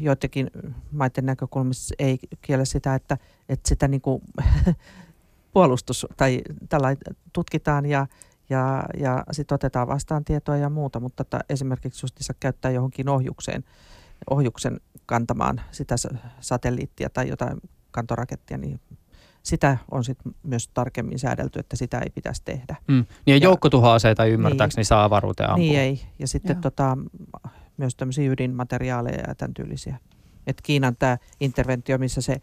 [0.00, 0.50] joidenkin
[0.90, 4.22] maiden näkökulmassa ei kiele sitä, että, että sitä niin kuin
[5.52, 6.96] puolustus tai tällä
[7.32, 8.06] tutkitaan ja,
[8.50, 13.64] ja, ja sitten otetaan vastaan tietoa ja muuta, mutta että esimerkiksi just käyttää johonkin ohjukseen,
[14.30, 15.94] ohjuksen kantamaan sitä
[16.40, 18.80] satelliittia tai jotain kantorakettia, niin
[19.42, 22.76] sitä on sitten myös tarkemmin säädelty, että sitä ei pitäisi tehdä.
[22.88, 22.94] Mm.
[22.94, 25.64] Niin ja, ja joukkotuhoaseita ymmärtääkseni niin, saa avaruuteen ampua.
[25.64, 26.02] Niin ei.
[26.18, 26.98] Ja sitten tota,
[27.76, 29.98] myös tämmöisiä ydinmateriaaleja ja tämän tyylisiä.
[30.46, 32.36] Et Kiinan tämä interventio, missä se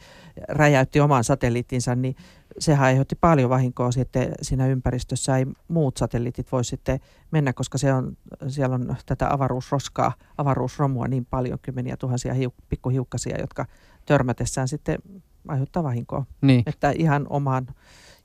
[0.47, 2.15] räjäytti oman satelliittinsa, niin
[2.59, 5.38] se aiheutti paljon vahinkoa sitten siinä ympäristössä.
[5.38, 6.99] Ei muut satelliitit voi sitten
[7.31, 13.41] mennä, koska se on, siellä on tätä avaruusroskaa, avaruusromua niin paljon, kymmeniä tuhansia hiuk, pikkuhiukkasia,
[13.41, 13.65] jotka
[14.05, 14.99] törmätessään sitten
[15.47, 16.25] aiheuttaa vahinkoa.
[16.41, 16.63] Niin.
[16.65, 17.67] Että ihan omaan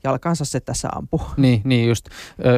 [0.04, 1.20] jalkansa se tässä ampuu.
[1.37, 2.08] Niin, niin just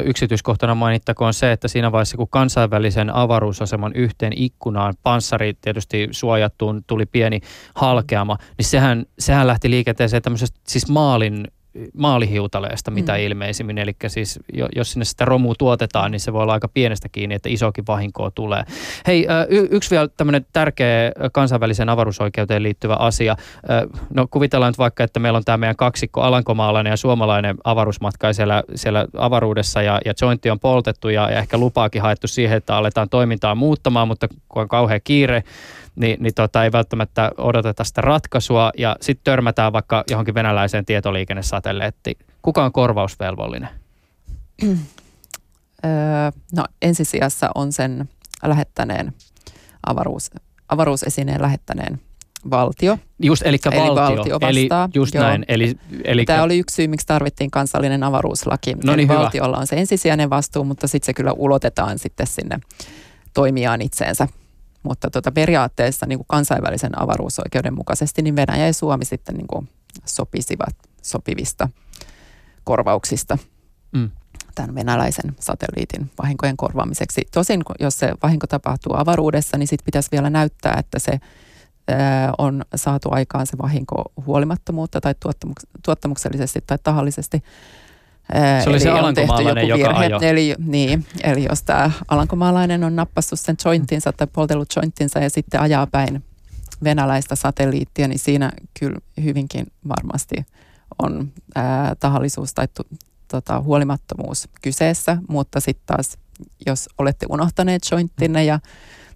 [0.05, 7.05] yksityiskohtana mainittakoon se, että siinä vaiheessa kun kansainvälisen avaruusaseman yhteen ikkunaan panssari tietysti suojattuun tuli
[7.05, 7.41] pieni
[7.75, 11.47] halkeama, niin sehän, sehän lähti liikenteeseen tämmöisestä siis maalin
[11.97, 13.19] maalihiutaleesta mitä mm.
[13.19, 13.77] ilmeisimmin.
[13.77, 14.39] Eli siis
[14.75, 18.31] jos sinne sitä romua tuotetaan, niin se voi olla aika pienestä kiinni, että isokin vahinkoa
[18.31, 18.63] tulee.
[19.07, 23.35] Hei, y- yksi vielä tämmöinen tärkeä kansainväliseen avaruusoikeuteen liittyvä asia.
[24.13, 28.63] No kuvitellaan nyt vaikka, että meillä on tämä meidän kaksikko alankomaalainen ja suomalainen avaruusmatka siellä,
[28.75, 33.09] siellä avaruudessa ja, ja jointti on poltettu ja, ja ehkä lupaakin haettu siihen, että aletaan
[33.09, 35.43] toimintaa muuttamaan, mutta kun on kauhean kiire,
[35.97, 42.17] niin, niin tota, ei välttämättä odoteta sitä ratkaisua ja sitten törmätään vaikka johonkin venäläiseen tietoliikennesatelleettiin.
[42.41, 43.69] Kuka on korvausvelvollinen?
[46.55, 48.09] no ensisijassa on sen
[48.43, 49.13] lähettäneen
[49.85, 50.31] avaruus,
[50.69, 52.01] avaruusesineen lähettäneen
[52.51, 52.97] valtio.
[53.19, 54.17] Just, eli, eli valtio.
[54.17, 54.49] valtio vastaa.
[54.49, 55.23] Eli just Joo.
[55.23, 55.45] näin.
[55.47, 56.25] Eli, eli...
[56.25, 58.73] Tämä oli yksi syy, miksi tarvittiin kansallinen avaruuslaki.
[58.73, 62.59] No niin, eli valtiolla on se ensisijainen vastuu, mutta sitten se kyllä ulotetaan sitten sinne
[63.33, 64.27] toimijaan itseensä
[64.87, 69.69] mutta tota periaatteessa niin kuin kansainvälisen avaruusoikeuden mukaisesti niin Venäjä ja Suomi sitten niin kuin
[70.05, 71.69] sopisivat sopivista
[72.63, 73.37] korvauksista
[73.91, 74.09] mm.
[74.55, 77.21] tämän venäläisen satelliitin vahinkojen korvaamiseksi.
[77.33, 81.19] Tosin jos se vahinko tapahtuu avaruudessa, niin sitten pitäisi vielä näyttää, että se
[82.37, 85.15] on saatu aikaan se vahinko huolimattomuutta tai
[85.83, 87.43] tuottamuksellisesti tai tahallisesti
[88.63, 90.05] se oli se alankomaalainen, joka virhe.
[90.05, 90.19] Ajo.
[90.21, 95.61] Eli, niin, eli jos tämä alankomaalainen on nappassut sen jointinsa tai poltellut jointinsa ja sitten
[95.61, 96.23] ajaa päin
[96.83, 100.35] venäläistä satelliittia, niin siinä kyllä hyvinkin varmasti
[101.03, 102.83] on ää, tahallisuus tai tu,
[103.27, 106.17] tota, huolimattomuus kyseessä, mutta sitten taas
[106.65, 108.59] jos olette unohtaneet jointtinne ja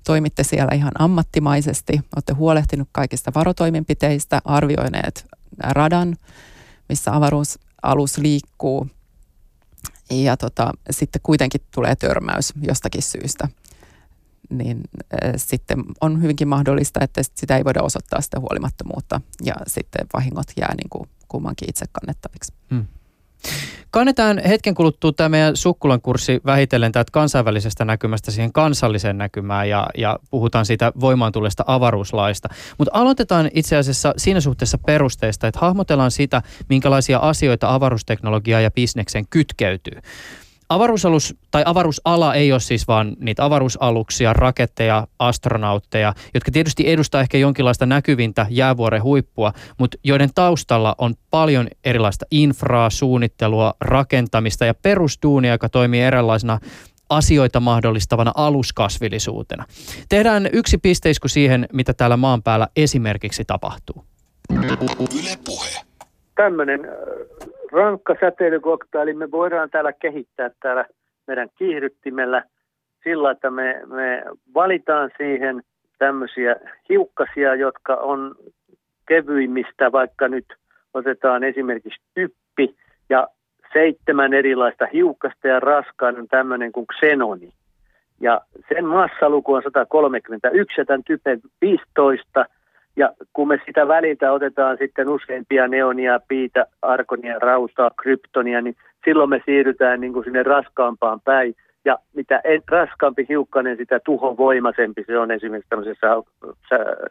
[0.06, 5.26] toimitte siellä ihan ammattimaisesti, olette huolehtinut kaikista varotoimenpiteistä, arvioineet
[5.64, 6.16] radan,
[6.90, 8.88] missä avaruusalus liikkuu,
[10.12, 13.48] ja tota, sitten kuitenkin tulee törmäys jostakin syystä,
[14.50, 14.82] niin
[15.24, 20.48] äh, sitten on hyvinkin mahdollista, että sitä ei voida osoittaa sitä huolimattomuutta ja sitten vahingot
[20.58, 22.54] jää niin kuin kummankin itse kannettaviksi.
[22.70, 22.88] Hmm.
[23.92, 29.88] Kannetaan hetken kuluttua tämä meidän Sukkulan kurssi vähitellen täältä kansainvälisestä näkymästä siihen kansalliseen näkymään ja,
[29.98, 32.50] ja puhutaan siitä voimaan tulleesta avaruuslaista.
[32.78, 39.26] Mutta aloitetaan itse asiassa siinä suhteessa perusteista, että hahmotellaan sitä, minkälaisia asioita avaruusteknologiaa ja bisnekseen
[39.30, 40.02] kytkeytyy.
[40.72, 47.38] Avaruusalus tai avaruusala ei ole siis vaan niitä avaruusaluksia, raketteja, astronautteja, jotka tietysti edustaa ehkä
[47.38, 55.52] jonkinlaista näkyvintä jäävuoren huippua, mutta joiden taustalla on paljon erilaista infraa, suunnittelua, rakentamista ja perustuunia,
[55.52, 56.60] joka toimii erilaisena
[57.10, 59.66] asioita mahdollistavana aluskasvillisuutena.
[60.10, 64.06] Tehdään yksi pisteisku siihen, mitä täällä maan päällä esimerkiksi tapahtuu.
[64.50, 65.70] Yle puhe.
[66.36, 66.80] Tämmöinen
[67.72, 70.86] rankka säteilykoktaili me voidaan täällä kehittää täällä
[71.28, 72.44] meidän kiihdyttimellä
[73.04, 75.62] sillä, että me, me valitaan siihen
[76.00, 76.56] tämmöisiä
[76.90, 78.36] hiukkasia, jotka on
[79.08, 80.46] kevyimmistä vaikka nyt
[80.94, 82.76] otetaan esimerkiksi typpi
[83.10, 83.28] ja
[83.74, 87.54] seitsemän erilaista hiukkasta ja raskaan on tämmöinen kuin xenoni.
[88.20, 88.42] Ja
[88.74, 92.46] sen massaluku on 131 ja tämän typen 15.
[92.96, 98.76] Ja kun me sitä väliltä otetaan sitten useampia neonia, piitä, arkonia, rautaa, kryptonia, niin
[99.06, 101.56] silloin me siirrytään niin kuin sinne raskaampaan päin.
[101.86, 106.08] Ja mitä raskaampi hiukkanen, sitä tuhovoimaisempi se on esimerkiksi tämmöisessä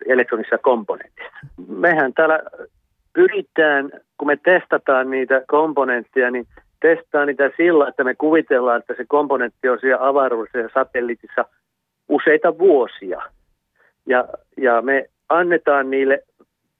[0.07, 1.31] elektronisessa komponentissa.
[1.69, 2.40] Mehän täällä
[3.12, 6.47] pyritään, kun me testataan niitä komponentteja, niin
[6.81, 11.45] testaa niitä sillä, että me kuvitellaan, että se komponentti on siellä avaruudessa ja satelliitissa
[12.09, 13.23] useita vuosia.
[14.07, 14.25] Ja,
[14.57, 16.23] ja me annetaan niille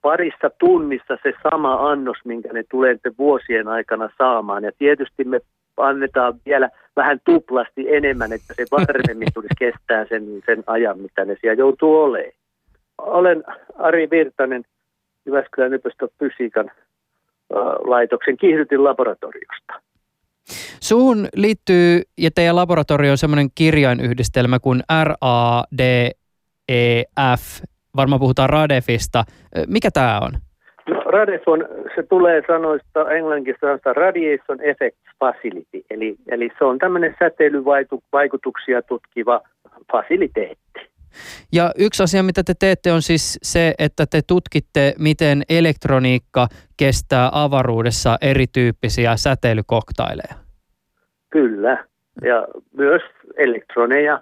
[0.01, 4.63] parissa tunnissa se sama annos, minkä ne tulee vuosien aikana saamaan.
[4.63, 5.39] Ja tietysti me
[5.77, 11.37] annetaan vielä vähän tuplasti enemmän, että se varmemmin tulisi kestää sen, sen ajan, mitä ne
[11.41, 12.33] siellä joutuu olemaan.
[12.97, 13.43] Olen
[13.77, 14.63] Ari Virtanen
[15.25, 16.71] Jyväskylän yliopiston fysiikan
[17.87, 19.73] laitoksen kiihdytin laboratoriosta.
[20.79, 26.11] Suun liittyy ja teidän laboratorioon semmoinen kirjainyhdistelmä kuin RADEF.
[27.95, 29.23] Varmaan puhutaan RADEFista.
[29.67, 30.31] Mikä tämä on?
[30.89, 36.79] No, RADEF on, se tulee sanoista englanniksi sanoista Radiation Effect Facility, eli, eli se on
[36.79, 39.41] tämmöinen säteilyvaikutuksia tutkiva
[39.91, 40.91] fasiliteetti.
[41.53, 47.29] Ja yksi asia, mitä te teette, on siis se, että te tutkitte, miten elektroniikka kestää
[47.31, 50.35] avaruudessa erityyppisiä säteilykoktaileja.
[51.29, 51.85] Kyllä,
[52.21, 53.01] ja myös
[53.37, 54.21] elektroneja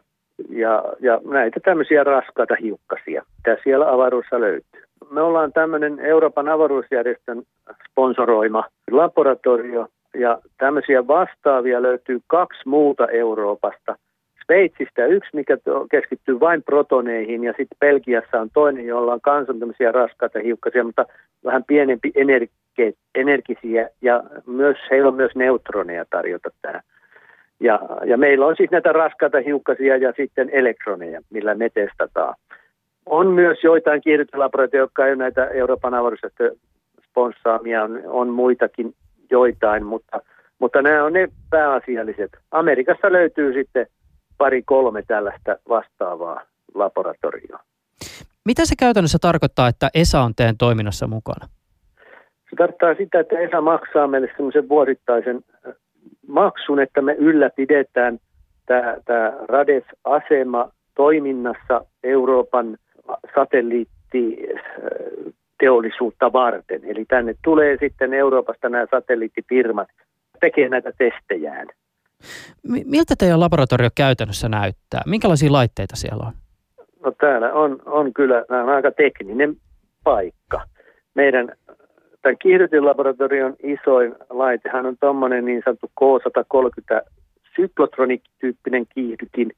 [0.50, 4.84] ja, ja näitä tämmöisiä raskaita hiukkasia, mitä siellä avaruudessa löytyy.
[5.12, 7.44] Me ollaan tämmöinen Euroopan avaruusjärjestön
[7.90, 13.96] sponsoroima laboratorio, ja tämmöisiä vastaavia löytyy kaksi muuta Euroopasta–
[14.50, 15.58] Sveitsistä yksi, mikä
[15.92, 21.06] keskittyy vain protoneihin ja sitten Belgiassa on toinen, jolla on kanssa tämmöisiä raskaita hiukkasia, mutta
[21.46, 26.82] vähän pienempi energi- energisiä ja myös, heillä on myös neutroneja tarjota tähän.
[27.60, 32.36] Ja, ja meillä on siis näitä raskaita hiukkasia ja sitten elektroneja, millä me testataan.
[33.06, 36.44] On myös joitain kiihdytyslaboratorioita, jotka ei ole näitä Euroopan avaruudesta
[37.10, 38.94] sponssaamia, on, on muitakin
[39.32, 40.22] joitain, mutta,
[40.60, 42.32] mutta nämä on ne pääasialliset.
[42.52, 43.88] Amerikassa löytyy sitten
[44.38, 46.42] pari kolme tällaista vastaavaa
[46.74, 47.60] laboratorioa.
[48.46, 51.48] Mitä se käytännössä tarkoittaa, että ESA on teidän toiminnassa mukana?
[52.50, 55.42] Se tarkoittaa sitä, että ESA maksaa meille semmoisen vuosittaisen
[56.30, 58.20] maksun, että me ylläpidetään
[58.66, 58.98] tämä,
[59.50, 62.78] RADES-asema toiminnassa Euroopan
[63.36, 66.82] satelliittiteollisuutta varten.
[66.84, 69.88] Eli tänne tulee sitten Euroopasta nämä satelliittifirmat
[70.40, 71.68] tekee näitä testejään.
[72.86, 75.02] Miltä teidän laboratorio käytännössä näyttää?
[75.06, 76.34] Minkälaisia laitteita siellä on?
[77.04, 79.56] No täällä on, on kyllä, on aika tekninen
[80.04, 80.62] paikka.
[81.16, 81.52] Meidän
[82.22, 87.02] tämän kiihdytinlaboratorion isoin laitehan on tuommoinen niin sanottu K130
[87.56, 89.52] syklotronik-tyyppinen kiihdytin.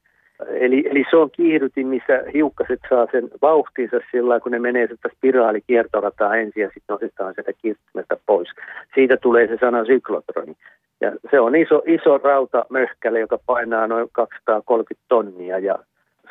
[0.48, 5.10] Eli, eli se on kiihdytin, missä hiukkaset saa sen vauhtinsa sillä kun ne menee sitä
[5.18, 8.50] spiraalikiertorataa ensin ja sitten otetaan sieltä kiihdytimestä pois.
[8.96, 10.56] Siitä tulee se sana syklotroni.
[11.02, 15.80] Ja se on iso, iso rautamöhkäle, joka painaa noin 230 tonnia ja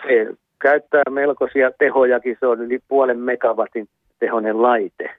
[0.06, 0.26] se
[0.62, 3.88] käyttää melkoisia tehojakin, se on yli puolen megawatin
[4.18, 5.10] tehonen laite.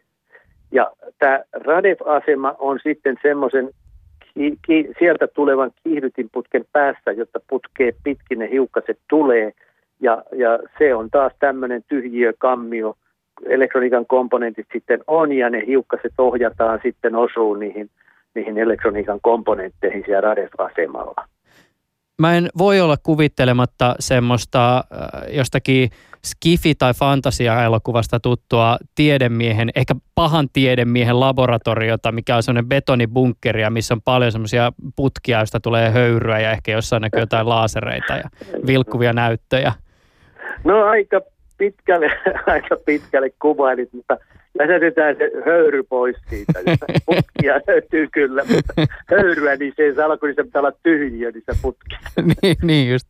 [0.71, 3.69] Ja tämä RADEF-asema on sitten semmoisen
[4.33, 9.51] ki- ki- sieltä tulevan kiihdytinputken päässä, jotta putkee pitkin ne hiukkaset tulee.
[9.99, 12.95] Ja, ja se on taas tämmöinen tyhjiökammio,
[13.45, 17.89] elektroniikan komponentit sitten on ja ne hiukkaset ohjataan sitten osuu niihin–
[18.35, 21.27] niihin elektroniikan komponentteihin siellä RADEF-asemalla.
[22.21, 25.89] Mä en voi olla kuvittelematta semmoista äh, jostakin
[26.27, 34.01] skifi- tai fantasia-elokuvasta tuttua tiedemiehen, ehkä pahan tiedemiehen laboratoriota, mikä on semmoinen betonibunkkeri, missä on
[34.01, 38.29] paljon semmoisia putkia, joista tulee höyryä ja ehkä jossain näkyy jotain laasereita ja
[38.67, 39.73] vilkkuvia näyttöjä.
[40.63, 41.21] No aika
[41.57, 42.11] pitkälle,
[42.47, 44.17] aika pitkälle kuvailit, mutta
[44.59, 46.53] Läsätetään se höyry pois siitä.
[47.05, 48.73] Putkia löytyy kyllä, mutta
[49.09, 52.21] höyryä, niin se ei saa olla, kun se pitää olla tyhjiä niissä putkissa.
[52.43, 53.05] niin, niin just.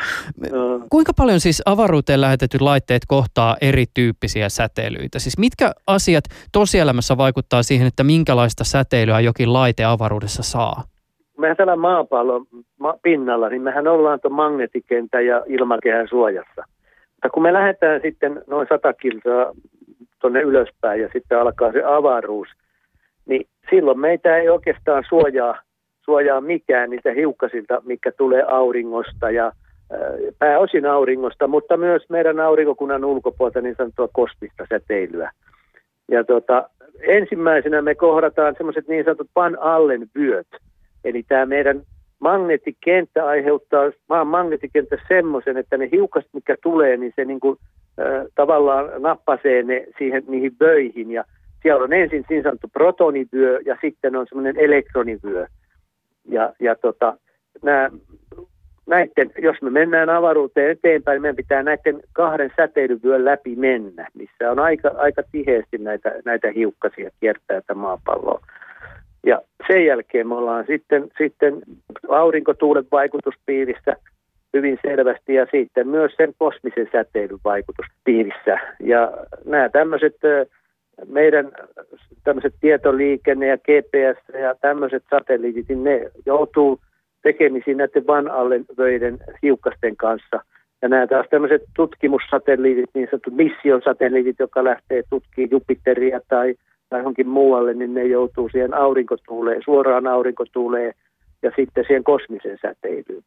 [0.90, 5.18] Kuinka paljon siis avaruuteen lähetetyt laitteet kohtaa erityyppisiä säteilyitä?
[5.18, 10.82] Siis mitkä asiat tosielämässä vaikuttaa siihen, että minkälaista säteilyä jokin laite avaruudessa saa?
[11.38, 12.46] Mehän täällä maapallon
[13.02, 16.64] pinnalla, niin mehän ollaan tuon magneettikentän ja ilmakehän suojassa.
[17.12, 19.52] Mutta kun me lähdetään sitten noin 100 kilsaa
[20.20, 22.48] tuonne ylöspäin ja sitten alkaa se avaruus,
[23.26, 25.58] niin silloin meitä ei oikeastaan suojaa,
[26.04, 29.52] suojaa mikään niitä hiukkasilta, mikä tulee auringosta ja
[30.38, 35.30] pääosin auringosta, mutta myös meidän aurinkokunnan ulkopuolta niin sanottua kosmista säteilyä.
[36.10, 40.46] Ja tuota, ensimmäisenä me kohdataan semmoiset niin sanotut Van Allen vyöt.
[41.04, 41.82] Eli tämä meidän
[42.18, 47.85] magneettikenttä aiheuttaa maan magneettikenttä semmoisen, että ne hiukkaset, mikä tulee, niin se niin kuin, äh,
[48.34, 51.10] tavallaan nappasee ne siihen niihin vöihin.
[51.10, 51.24] Ja
[51.62, 55.46] siellä on ensin niin sanottu protonivyö ja sitten on semmoinen elektronivyö.
[56.28, 57.16] Ja, ja tota,
[57.62, 57.90] nämä
[58.86, 64.58] näiden, jos me mennään avaruuteen eteenpäin, meidän pitää näiden kahden säteilyvyön läpi mennä, missä on
[64.58, 68.40] aika, aika tiheästi näitä, näitä hiukkasia kiertää tätä maapalloa.
[69.26, 71.62] Ja sen jälkeen me ollaan sitten, sitten
[72.08, 73.96] aurinkotuulen vaikutuspiirissä
[74.56, 78.58] hyvin selvästi ja sitten myös sen kosmisen säteilyn vaikutuspiirissä.
[78.80, 79.12] Ja
[79.44, 80.16] nämä tämmöiset
[81.08, 81.52] meidän
[82.24, 86.80] tämmöiset tietoliikenne ja GPS ja tämmöiset satelliitit, niin ne joutuu
[87.22, 90.40] tekemisiin näiden Van Allen-vöiden hiukkasten kanssa.
[90.82, 96.54] Ja nämä taas tämmöiset tutkimussatelliitit, niin sanotut mission-satelliitit, jotka lähtee tutkimaan Jupiteria tai,
[96.88, 100.94] tai johonkin muualle, niin ne joutuu siihen aurinkotuuleen, suoraan aurinkotuuleen
[101.42, 103.22] ja sitten siihen kosmiseen säteilyyn.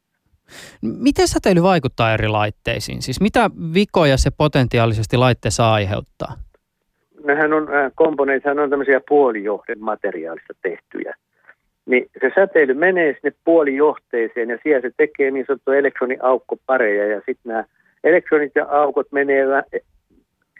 [0.81, 3.01] Miten säteily vaikuttaa eri laitteisiin?
[3.01, 6.33] Siis mitä vikoja se potentiaalisesti laitteessa aiheuttaa?
[7.23, 11.15] Nämähän on, komponentithan on tämmöisiä puolijohden materiaalista tehtyjä
[11.89, 17.49] niin se säteily menee sinne puolijohteeseen ja siellä se tekee niin sanottu elektroniaukkopareja ja sitten
[17.51, 17.63] nämä
[18.03, 19.45] elektronit ja aukot menee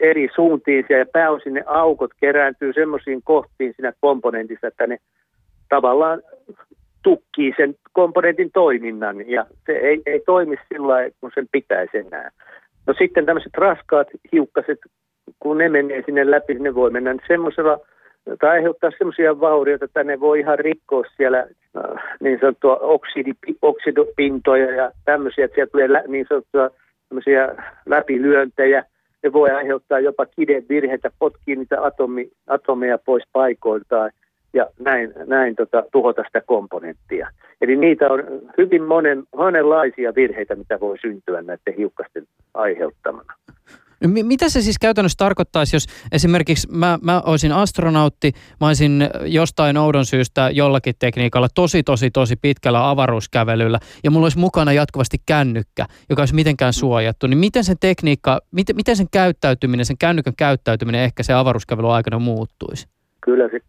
[0.00, 4.98] eri suuntiin ja pääosin ne aukot kerääntyy semmoisiin kohtiin siinä komponentissa, että ne
[5.68, 6.22] tavallaan
[7.02, 12.30] tukkii sen komponentin toiminnan ja se ei, ei toimi sillä lailla, kun sen pitäisi enää.
[12.86, 14.78] No sitten tämmöiset raskaat hiukkaset,
[15.38, 17.78] kun ne menee sinne läpi, ne voi mennä semmoisella
[18.40, 22.80] tai aiheuttaa sellaisia vaurioita, että ne voi ihan rikkoa siellä äh, niin sanottua
[23.62, 26.70] oksidopintoja ja tämmöisiä, että siellä tulee lä, niin sanottua
[27.08, 27.54] tämmöisiä
[27.86, 28.84] läpilyöntejä.
[29.22, 34.10] Ne voi aiheuttaa jopa kidevirheitä, potkii niitä atomi, atomeja pois paikoiltaan
[34.52, 37.30] ja näin, näin tota, tuhota sitä komponenttia.
[37.60, 38.22] Eli niitä on
[38.58, 43.34] hyvin monen, monenlaisia virheitä, mitä voi syntyä näiden hiukkasten aiheuttamana.
[44.04, 49.76] No, mitä se siis käytännössä tarkoittaisi, jos esimerkiksi mä, mä olisin astronautti, mä olisin jostain
[49.76, 55.86] oudon syystä jollakin tekniikalla tosi, tosi, tosi pitkällä avaruuskävelyllä ja mulla olisi mukana jatkuvasti kännykkä,
[56.10, 61.00] joka olisi mitenkään suojattu, niin miten sen tekniikka, miten, miten sen käyttäytyminen, sen kännykän käyttäytyminen
[61.00, 62.88] ehkä se avaruuskävelyn aikana muuttuisi?
[63.20, 63.60] Kyllä se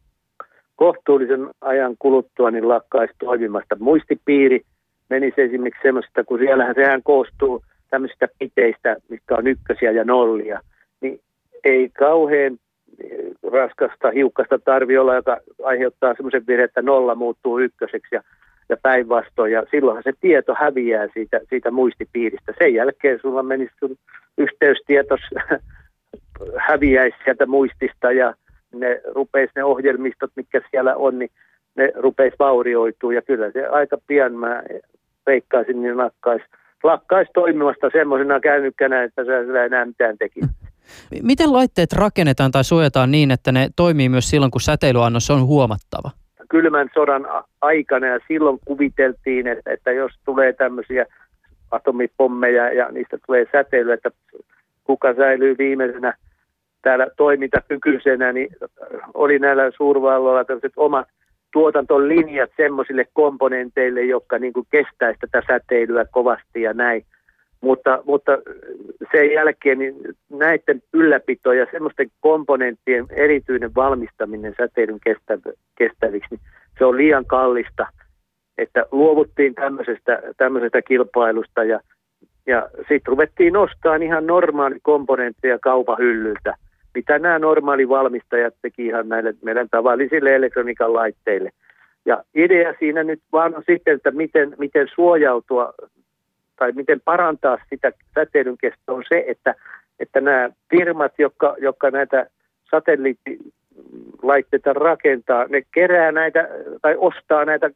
[0.82, 3.76] kohtuullisen ajan kuluttua niin lakkaisi toimimasta.
[3.80, 4.62] Muistipiiri
[5.10, 10.60] menisi esimerkiksi semmoista, kun siellähän sehän koostuu tämmöisistä piteistä, mitkä on ykkösiä ja nollia,
[11.02, 11.20] niin
[11.64, 12.54] ei kauhean
[13.04, 13.20] eh,
[13.52, 18.22] raskasta hiukkasta tarvi olla, joka aiheuttaa semmoisen virheen, että nolla muuttuu ykköseksi ja,
[18.70, 19.52] ja päinvastoin.
[19.52, 22.54] Ja silloinhan se tieto häviää siitä, siitä muistipiiristä.
[22.58, 23.96] Sen jälkeen sulla menisi sun
[24.38, 25.22] yhteystietos
[26.70, 28.34] häviäisi sieltä muistista ja
[28.74, 31.30] ne rupeisi ne ohjelmistot, mitkä siellä on, niin
[31.76, 33.14] ne rupeisi vaurioitua.
[33.14, 34.64] Ja kyllä se aika pian mä
[35.26, 36.46] veikkaisin, niin nakkaisi
[36.84, 40.40] lakkaisi toimimasta semmoisena kännykkänä, että se ei enää mitään teki.
[41.24, 46.12] Miten laitteet rakennetaan tai suojataan niin, että ne toimii myös silloin, kun säteilyannos on huomattava?
[46.50, 47.28] Kylmän sodan
[47.62, 51.06] aikana ja silloin kuviteltiin, että, että jos tulee tämmöisiä
[51.72, 54.12] atomipommeja ja niistä tulee säteilyä, että
[54.84, 56.14] kuka säilyy viimeisenä
[56.82, 58.50] täällä toimintakykyisenä, niin
[59.14, 61.08] oli näillä suurvalloilla tämmöiset omat
[61.54, 67.06] tuotantolinjat semmoisille komponenteille, jotka niin kuin kestäisi tätä säteilyä kovasti ja näin.
[67.62, 68.32] Mutta, mutta
[69.12, 69.96] sen jälkeen niin
[70.30, 75.00] näiden ylläpito ja semmoisten komponenttien erityinen valmistaminen säteilyn
[75.78, 76.42] kestäviksi, niin
[76.78, 77.88] se on liian kallista.
[78.58, 81.80] Että luovuttiin tämmöisestä, tämmöisestä kilpailusta ja,
[82.48, 86.54] ja sitten ruvettiin nostamaan ihan normaali komponentteja kaupahyllyltä–
[86.96, 91.52] mitä nämä normaali valmistajat teki ihan näille meidän tavallisille elektroniikan laitteille.
[92.06, 95.74] Ja idea siinä nyt vaan on sitten, että miten, miten suojautua
[96.56, 99.56] tai miten parantaa sitä säteilyn kestoa on se, että,
[100.00, 102.28] että nämä firmat, jotka, jotka näitä
[102.72, 106.50] satelliittilaitteita rakentaa, ne kerää näitä
[106.82, 107.70] tai ostaa näitä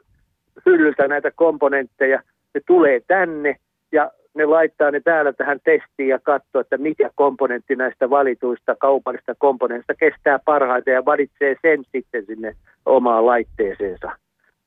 [0.66, 2.22] hyllyltä näitä komponentteja,
[2.54, 3.56] ne tulee tänne
[3.92, 9.36] ja ne laittaa ne täällä tähän testiin ja katsoo, että mikä komponentti näistä valituista kaupallista
[9.38, 14.12] komponentista kestää parhaiten ja valitsee sen sitten sinne omaan laitteeseensa.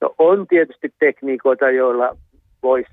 [0.00, 2.16] No, on tietysti tekniikoita, joilla
[2.62, 2.90] voisi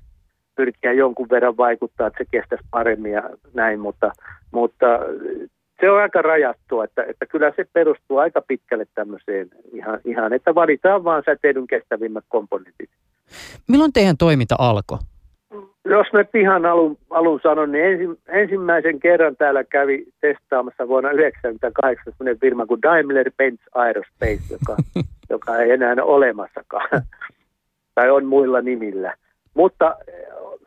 [0.56, 4.12] pyrkiä jonkun verran vaikuttaa, että se kestäisi paremmin ja näin, mutta,
[4.52, 4.86] mutta
[5.80, 10.54] se on aika rajattua, että, että kyllä se perustuu aika pitkälle tämmöiseen ihan, ihan että
[10.54, 12.90] valitaan vaan säteilyn kestävimmät komponentit.
[13.68, 14.98] Milloin teidän toiminta alkoi?
[15.90, 22.12] Jos me pihan alun, alun sanon, niin ensi, ensimmäisen kerran täällä kävi testaamassa vuonna 1998
[22.12, 24.76] sellainen firma kuin Daimler-Benz Aerospace, joka,
[25.30, 27.02] joka ei enää ole olemassakaan,
[27.94, 29.14] tai on muilla nimillä.
[29.54, 30.14] Mutta eh,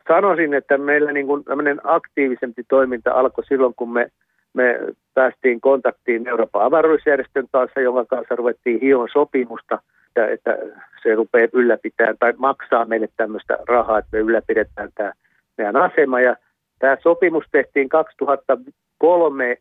[0.08, 1.44] sanoisin, että meillä niin kuin
[1.84, 4.10] aktiivisempi toiminta alkoi silloin, kun me,
[4.54, 4.78] me
[5.14, 9.78] päästiin kontaktiin Euroopan avaruusjärjestön kanssa, jonka kanssa ruvettiin hion sopimusta–
[10.16, 10.58] että, että
[11.02, 15.12] se rupeaa ylläpitämään tai maksaa meille tämmöistä rahaa, että me ylläpidetään tämä
[15.58, 16.20] meidän asema.
[16.20, 16.36] Ja
[16.78, 19.56] tämä sopimus tehtiin 2003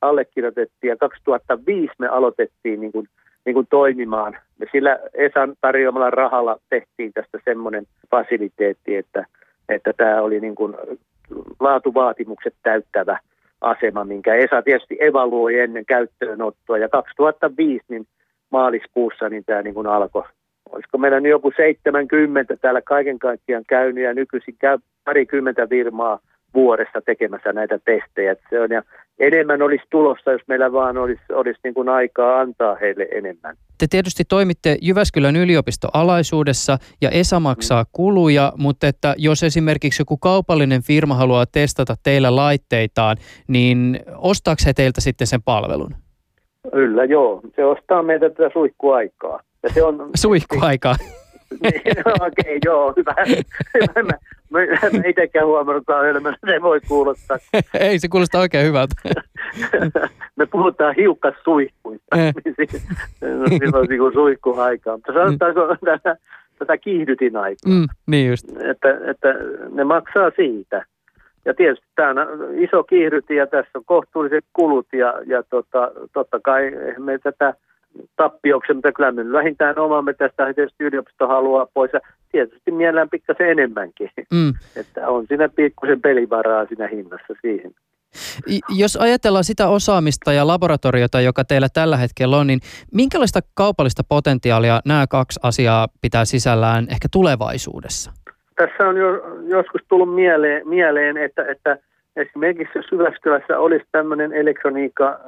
[0.00, 3.08] allekirjoitettiin ja 2005 me aloitettiin niin kuin,
[3.44, 4.36] niin kuin toimimaan.
[4.58, 9.26] Me sillä Esan tarjoamalla rahalla tehtiin tästä semmoinen fasiliteetti, että,
[9.68, 10.74] että tämä oli niin kuin
[11.60, 13.18] laatuvaatimukset täyttävä
[13.60, 16.78] asema, minkä Esa tietysti evaluoi ennen käyttöönottoa.
[16.78, 18.06] Ja 2005 niin
[18.50, 20.24] maaliskuussa niin tämä niin kuin alkoi.
[20.70, 26.18] Olisiko meillä nyt joku 70 täällä kaiken kaikkiaan käynyt ja nykyisin käy parikymmentä virmaa
[26.54, 28.36] vuodessa tekemässä näitä testejä.
[28.50, 28.82] Se on, ja
[29.18, 33.56] enemmän olisi tulossa, jos meillä vaan olisi, olisi niin kuin aikaa antaa heille enemmän.
[33.78, 37.88] Te tietysti toimitte Jyväskylän yliopistoalaisuudessa ja ESA maksaa mm.
[37.92, 43.16] kuluja, mutta että jos esimerkiksi joku kaupallinen firma haluaa testata teillä laitteitaan,
[43.48, 45.94] niin ostaako he teiltä sitten sen palvelun?
[46.70, 47.40] Kyllä, joo.
[47.56, 49.40] Se ostaa meitä tätä suihkuaikaa.
[49.62, 50.10] Ja se on...
[50.14, 50.96] Suihkuaikaa?
[51.62, 53.14] niin, no, okei, okay, joo, hyvä.
[53.96, 54.10] mä, mä,
[54.50, 55.84] mä, mä itsekään huomannut
[56.26, 57.36] että se voi kuulostaa.
[57.80, 58.94] Ei, se kuulostaa oikein hyvältä.
[60.36, 62.16] Me puhutaan hiukkas suihkuista.
[62.16, 62.34] Eh.
[63.38, 64.96] no, silloin niin suihkuaikaa.
[64.96, 66.16] Mutta sanotaanko tätä,
[66.58, 67.72] tätä kiihdytin aikaa.
[67.72, 68.48] Mm, niin just.
[68.48, 69.34] Että, että
[69.72, 70.84] ne maksaa siitä.
[71.44, 72.84] Ja tietysti tämä on iso
[73.34, 77.54] ja tässä on kohtuulliset kulut ja, ja tota, totta kai me tätä
[78.16, 82.00] tappioksen, mutta kyllä me vähintään omamme tästä tietysti yliopisto haluaa pois ja
[82.32, 84.10] tietysti mielellään pikkasen enemmänkin.
[84.32, 84.52] Mm.
[84.80, 87.74] Että on siinä pikkusen pelivaraa siinä hinnassa siihen.
[88.68, 92.60] Jos ajatellaan sitä osaamista ja laboratoriota, joka teillä tällä hetkellä on, niin
[92.92, 98.12] minkälaista kaupallista potentiaalia nämä kaksi asiaa pitää sisällään ehkä tulevaisuudessa?
[98.56, 101.78] Tässä on jo joskus tullut mieleen, mieleen että, että
[102.16, 105.20] esimerkiksi jos Jyväskylässä olisi tämmöinen elektroniikka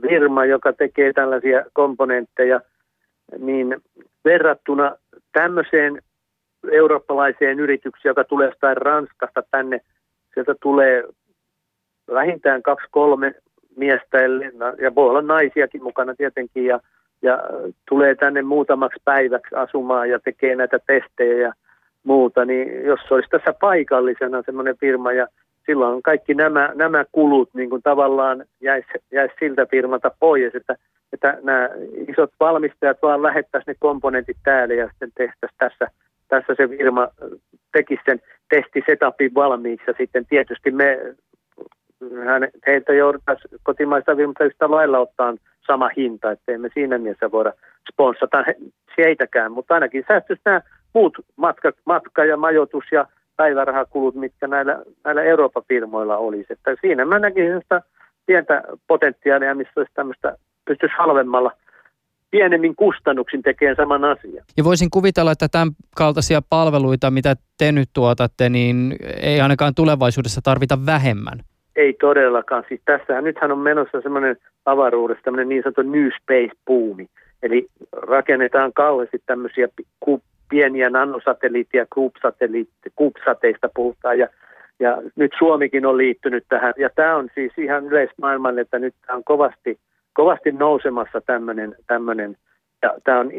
[0.00, 2.60] firma, joka tekee tällaisia komponentteja,
[3.38, 3.76] niin
[4.24, 4.96] verrattuna
[5.32, 6.02] tämmöiseen
[6.70, 9.80] eurooppalaiseen yritykseen, joka tulee jostain Ranskasta tänne,
[10.34, 11.04] sieltä tulee
[12.14, 13.34] vähintään kaksi kolme
[13.76, 14.18] miestä
[14.80, 16.80] ja voi olla naisiakin mukana tietenkin ja,
[17.22, 17.38] ja
[17.88, 21.52] tulee tänne muutamaksi päiväksi asumaan ja tekee näitä testejä ja
[22.04, 25.26] muuta, niin jos olisi tässä paikallisena semmoinen firma ja
[25.66, 30.76] silloin kaikki nämä, nämä kulut niin kuin tavallaan jäisi, jäisi siltä firmalta pois, että,
[31.12, 31.68] että nämä
[32.08, 35.88] isot valmistajat vaan lähettäisiin ne komponentit täällä ja sitten tehtäisiin tässä,
[36.28, 37.08] tässä se firma
[37.72, 40.98] tekisi sen testisetapin valmiiksi ja sitten tietysti me
[42.66, 45.34] heiltä jouduttaisiin kotimaista firmaa yhtä lailla ottaa
[45.66, 47.52] sama hinta, että emme siinä mielessä voida
[47.92, 48.44] sponssata
[48.98, 50.60] heitäkään, mutta ainakin säästyisi nämä
[50.94, 56.52] muut matka, matka ja majoitus ja päivärahakulut, mitkä näillä, näillä Euroopan firmoilla olisi.
[56.52, 57.82] Että siinä mä näkisin sitä
[58.26, 61.52] pientä potentiaalia, missä olisi tämmöistä, pystyisi halvemmalla
[62.30, 64.44] pienemmin kustannuksin tekemään saman asian.
[64.56, 70.40] Ja voisin kuvitella, että tämän kaltaisia palveluita, mitä te nyt tuotatte, niin ei ainakaan tulevaisuudessa
[70.44, 71.38] tarvita vähemmän.
[71.76, 72.64] Ei todellakaan.
[72.68, 77.06] Siis tässähän nythän on menossa semmoinen avaruudessa tämmöinen niin sanottu New Space-puumi.
[77.42, 79.68] Eli rakennetaan kauheasti tämmöisiä
[80.52, 81.86] pieniä nanosatelliitteja,
[82.98, 84.28] CubeSateista puhutaan ja,
[84.80, 86.74] ja nyt Suomikin on liittynyt tähän.
[86.76, 89.78] Ja tämä on siis ihan yleismaailmalle, että nyt tämä on kovasti,
[90.12, 92.36] kovasti nousemassa tämmöinen, tämmöinen
[92.82, 93.30] ja tämä on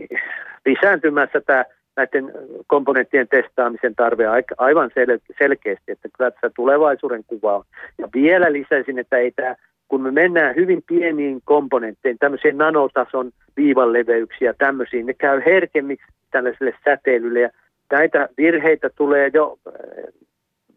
[0.66, 2.32] lisääntymässä tämä näiden
[2.68, 4.26] komponenttien testaamisen tarve
[4.58, 7.64] aivan sel- selkeästi, että kyllä tässä tulevaisuuden kuva on.
[7.98, 9.56] Ja vielä lisäisin, että ei tämä,
[9.88, 17.40] kun me mennään hyvin pieniin komponentteihin, tämmöisiin nanotason viivanleveyksiä tämmöisiin, ne käy herkemmiksi tällaiselle säteilylle.
[17.40, 17.50] Ja
[17.92, 19.74] näitä virheitä tulee jo äh,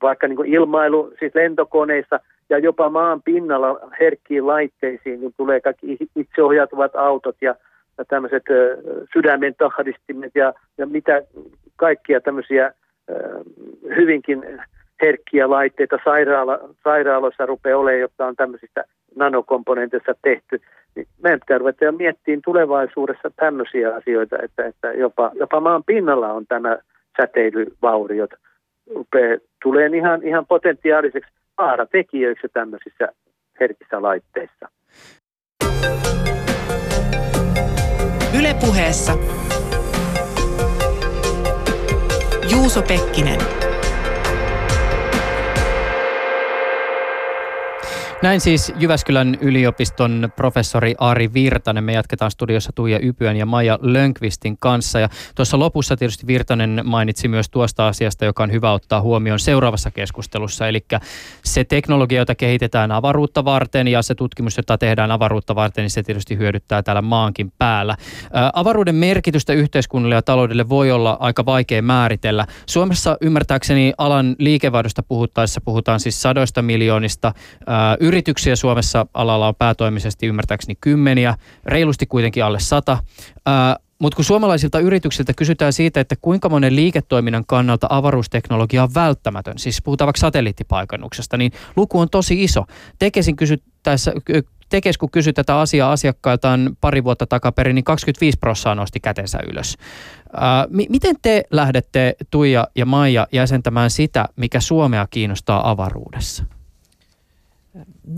[0.02, 6.96] vaikka niin ilmailu, siis lentokoneissa ja jopa maan pinnalla herkkiin laitteisiin, kun tulee kaikki itseohjautuvat
[6.96, 7.54] autot ja,
[7.98, 8.78] ja tämmöiset äh,
[9.12, 11.22] sydämen tahdistimet ja, ja mitä
[11.76, 12.72] kaikkia tämmöisiä äh,
[13.96, 14.44] hyvinkin
[15.02, 18.84] herkkiä laitteita sairaala, sairaaloissa rupeaa olemaan, jotka on tämmöisistä
[19.16, 20.60] nanokomponenteista tehty
[20.96, 26.46] niin meidän pitää ruveta miettimään tulevaisuudessa tämmöisiä asioita, että, että jopa, jopa maan pinnalla on
[26.46, 26.78] tämä
[27.16, 28.30] säteilyvauriot.
[28.90, 33.08] Upea, tulee ihan, ihan potentiaaliseksi vaaratekijöiksi tämmöisissä
[33.60, 34.68] herkissä laitteissa.
[38.38, 39.12] Ylepuheessa
[42.52, 43.65] Juuso Pekkinen.
[48.22, 51.84] Näin siis Jyväskylän yliopiston professori Ari Virtanen.
[51.84, 55.00] Me jatketaan studiossa Tuija Ypyön ja Maija Lönkvistin kanssa.
[55.00, 59.90] Ja tuossa lopussa tietysti Virtanen mainitsi myös tuosta asiasta, joka on hyvä ottaa huomioon seuraavassa
[59.90, 60.68] keskustelussa.
[60.68, 60.84] Eli
[61.44, 66.02] se teknologia, jota kehitetään avaruutta varten ja se tutkimus, jota tehdään avaruutta varten, niin se
[66.02, 67.96] tietysti hyödyttää täällä maankin päällä.
[68.52, 72.46] Avaruuden merkitystä yhteiskunnalle ja taloudelle voi olla aika vaikea määritellä.
[72.66, 77.32] Suomessa ymmärtääkseni alan liikevaihdosta puhuttaessa puhutaan siis sadoista miljoonista
[78.06, 81.34] Yrityksiä Suomessa alalla on päätoimisesti ymmärtääkseni kymmeniä,
[81.64, 82.98] reilusti kuitenkin alle sata.
[83.98, 89.82] Mutta kun suomalaisilta yrityksiltä kysytään siitä, että kuinka monen liiketoiminnan kannalta avaruusteknologia on välttämätön, siis
[89.82, 92.64] puhutaan vaikka satelliittipaikannuksesta, niin luku on tosi iso.
[92.98, 94.12] Tekesin kysyttäessä,
[94.68, 99.76] Tekes, kun kysyi tätä asiaa asiakkailtaan pari vuotta takaperin, niin 25 prosenttia nosti kätensä ylös.
[100.32, 106.44] Ää, m- miten te lähdette, Tuija ja Maija, jäsentämään sitä, mikä Suomea kiinnostaa avaruudessa?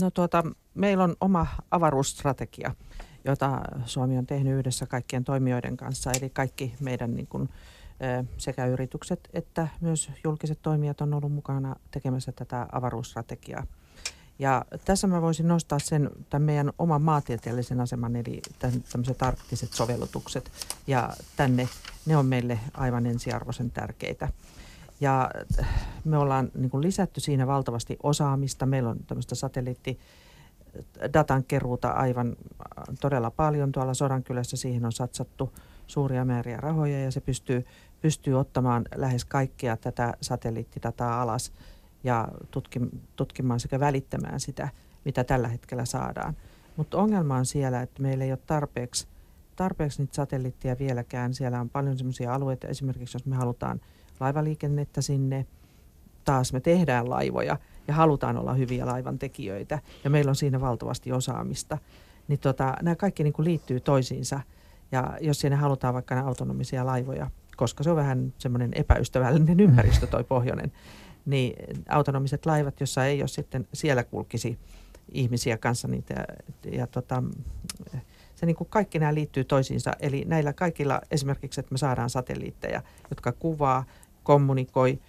[0.01, 0.43] No tuota,
[0.73, 2.75] meillä on oma avaruusstrategia,
[3.25, 6.11] jota Suomi on tehnyt yhdessä kaikkien toimijoiden kanssa.
[6.11, 7.49] Eli kaikki meidän niin kuin,
[8.37, 13.63] sekä yritykset että myös julkiset toimijat on ollut mukana tekemässä tätä avaruusstrategiaa.
[14.39, 18.41] Ja tässä mä voisin nostaa sen tämän meidän oman maantieteellisen aseman, eli
[18.91, 20.51] tämmöiset arktiset sovellutukset.
[20.87, 21.69] Ja tänne
[22.05, 24.29] ne on meille aivan ensiarvoisen tärkeitä.
[25.01, 25.31] Ja
[26.03, 28.65] me ollaan niin kuin lisätty siinä valtavasti osaamista.
[28.65, 29.99] Meillä on tämmöistä satelliitti
[31.13, 33.71] datan keruuta aivan äh, todella paljon.
[33.71, 35.53] Tuolla Sodankylässä siihen on satsattu
[35.87, 37.65] suuria määriä rahoja ja se pystyy,
[38.01, 41.51] pystyy ottamaan lähes kaikkia tätä satelliittidataa alas
[42.03, 44.69] ja tutkim, tutkimaan sekä välittämään sitä,
[45.05, 46.37] mitä tällä hetkellä saadaan.
[46.75, 49.07] Mutta ongelma on siellä, että meillä ei ole tarpeeksi,
[49.55, 51.33] tarpeeksi niitä satelliitteja vieläkään.
[51.33, 53.81] Siellä on paljon sellaisia alueita, esimerkiksi jos me halutaan–
[54.19, 55.45] laivaliikennettä sinne.
[56.25, 57.57] Taas me tehdään laivoja
[57.87, 61.77] ja halutaan olla hyviä laivan tekijöitä ja meillä on siinä valtavasti osaamista.
[62.27, 64.39] Niin tota, nämä kaikki niin kuin liittyy toisiinsa
[64.91, 70.07] ja jos sinne halutaan vaikka nämä autonomisia laivoja, koska se on vähän semmoinen epäystävällinen ympäristö
[70.07, 70.71] toi pohjoinen,
[71.25, 71.53] niin
[71.89, 74.59] autonomiset laivat, jossa ei ole sitten siellä kulkisi
[75.11, 76.25] ihmisiä kanssa niitä ja,
[76.77, 77.23] ja tota,
[78.35, 79.91] se niin kuin kaikki nämä liittyy toisiinsa.
[79.99, 83.85] Eli näillä kaikilla esimerkiksi, että me saadaan satelliitteja, jotka kuvaa,
[84.29, 84.99] kommunikoi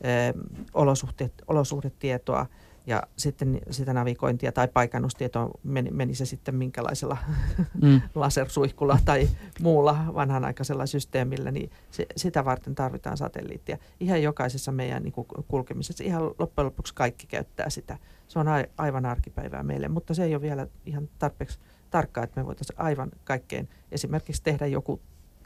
[0.00, 0.34] eh,
[0.74, 2.46] olosuhteet, olosuhdetietoa
[2.86, 7.16] ja sitten sitä navigointia tai paikannustietoa, meni, meni se sitten minkälaisella
[7.82, 8.00] mm.
[8.14, 9.28] lasersuihkulla tai
[9.62, 13.78] muulla vanhanaikaisella systeemillä, niin se, sitä varten tarvitaan satelliittia.
[14.00, 15.14] Ihan jokaisessa meidän niin
[15.48, 17.98] kulkemisessa, ihan loppujen lopuksi kaikki käyttää sitä.
[18.28, 21.58] Se on a, aivan arkipäivää meille, mutta se ei ole vielä ihan tarpeeksi
[21.90, 25.00] tarkkaa, että me voitaisiin aivan kaikkeen esimerkiksi tehdä joku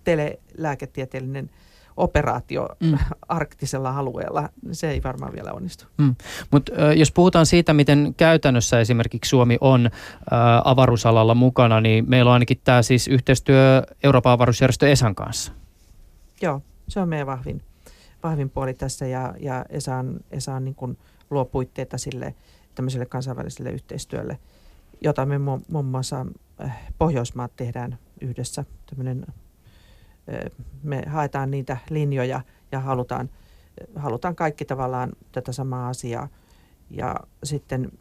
[0.04, 1.50] telelääketieteellinen
[1.96, 2.98] operaatio mm.
[3.28, 5.84] arktisella alueella, se ei varmaan vielä onnistu.
[5.98, 6.14] Mm.
[6.50, 9.90] Mutta jos puhutaan siitä, miten käytännössä esimerkiksi Suomi on ä,
[10.64, 15.52] avaruusalalla mukana, niin meillä on ainakin tämä siis yhteistyö Euroopan avaruusjärjestö ESAn kanssa.
[16.42, 17.62] Joo, se on meidän vahvin,
[18.22, 20.98] vahvin puoli tässä ja, ja ESA on, ESA on niin kuin
[21.30, 22.34] luo puitteita sille
[22.74, 24.38] tämmöiselle kansainväliselle yhteistyölle,
[25.00, 26.26] jota me muun muassa
[26.98, 28.64] Pohjoismaat tehdään yhdessä.
[28.86, 29.26] Tämmöinen
[30.82, 32.40] me haetaan niitä linjoja
[32.72, 33.30] ja halutaan,
[33.96, 36.28] halutaan kaikki tavallaan tätä samaa asiaa.
[36.90, 37.14] Ja
[37.44, 37.92] sitten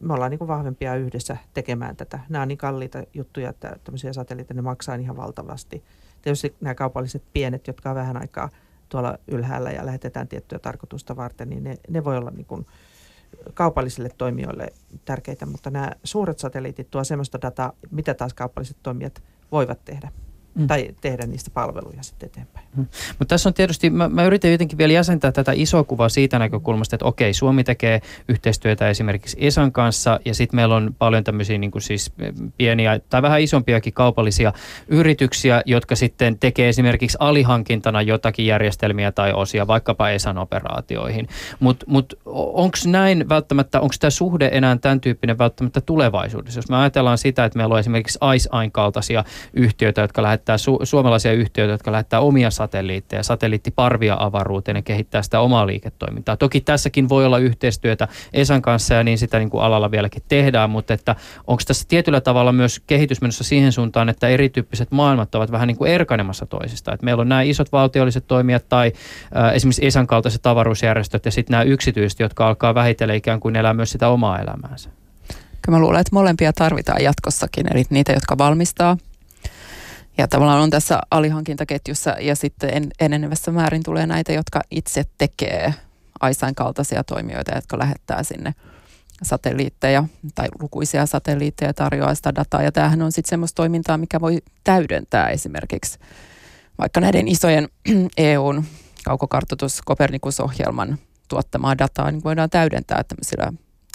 [0.00, 2.20] me ollaan niin vahvempia yhdessä tekemään tätä.
[2.28, 5.84] Nämä on niin kalliita juttuja, että tämmöisiä satelliitteja ne maksaa ihan valtavasti.
[6.22, 8.50] Tietysti nämä kaupalliset pienet, jotka on vähän aikaa
[8.88, 12.66] tuolla ylhäällä ja lähetetään tiettyä tarkoitusta varten, niin ne, ne voi olla niin kuin
[13.54, 14.66] kaupallisille toimijoille
[15.04, 19.22] tärkeitä, mutta nämä suuret satelliitit tuo sellaista dataa, mitä taas kaupalliset toimijat
[19.52, 20.12] voivat tehdä
[20.54, 20.66] mm.
[20.66, 22.66] tai tehdä niistä palveluja sitten eteenpäin.
[22.76, 22.86] Mm.
[23.18, 26.96] Mutta tässä on tietysti, mä, mä yritän jotenkin vielä jäsentää tätä isoa kuvaa siitä näkökulmasta,
[26.96, 31.70] että okei, Suomi tekee yhteistyötä esimerkiksi ESAn kanssa ja sitten meillä on paljon tämmöisiä niin
[31.70, 32.12] kuin siis
[32.56, 34.52] pieniä tai vähän isompiakin kaupallisia
[34.88, 41.28] yrityksiä, jotka sitten tekee esimerkiksi alihankintana jotakin järjestelmiä tai osia vaikkapa ESAn operaatioihin.
[41.60, 46.58] Mutta mut, onko näin välttämättä, onko tämä suhde enää tämän tyyppinen välttämättä tulevaisuudessa?
[46.58, 50.86] Jos me ajatellaan sitä, että meillä on esimerkiksi ICE-ain kaltaisia yhtiöitä, jotka lähettää lähettää su-
[50.86, 56.36] suomalaisia yhtiöitä, jotka lähettää omia satelliitteja, satelliittiparvia avaruuteen ja kehittää sitä omaa liiketoimintaa.
[56.36, 60.70] Toki tässäkin voi olla yhteistyötä ESAn kanssa ja niin sitä niin kuin alalla vieläkin tehdään,
[60.70, 61.16] mutta että
[61.46, 65.76] onko tässä tietyllä tavalla myös kehitys menossa siihen suuntaan, että erityyppiset maailmat ovat vähän niin
[65.76, 66.92] kuin erkanemassa toisista.
[66.92, 68.92] Että meillä on nämä isot valtiolliset toimijat tai
[69.36, 73.74] äh, esimerkiksi ESAn kaltaiset avaruusjärjestöt ja sitten nämä yksityiset, jotka alkaa vähitellen ikään kuin elää
[73.74, 74.90] myös sitä omaa elämäänsä.
[75.62, 78.96] Kyllä mä luulen, että molempia tarvitaan jatkossakin, eli niitä, jotka valmistaa
[80.18, 85.74] ja tavallaan on tässä alihankintaketjussa ja sitten en, enenevässä määrin tulee näitä, jotka itse tekee
[86.20, 88.54] Aisain kaltaisia toimijoita, jotka lähettää sinne
[89.22, 90.04] satelliitteja
[90.34, 92.62] tai lukuisia satelliitteja tarjoaa sitä dataa.
[92.62, 95.98] Ja tämähän on sitten semmoista toimintaa, mikä voi täydentää esimerkiksi
[96.78, 97.68] vaikka näiden isojen
[98.16, 98.64] EUn
[99.04, 100.98] kaukokartoitus Kopernikus-ohjelman
[101.28, 103.52] tuottamaa dataa, niin voidaan täydentää tämmöisillä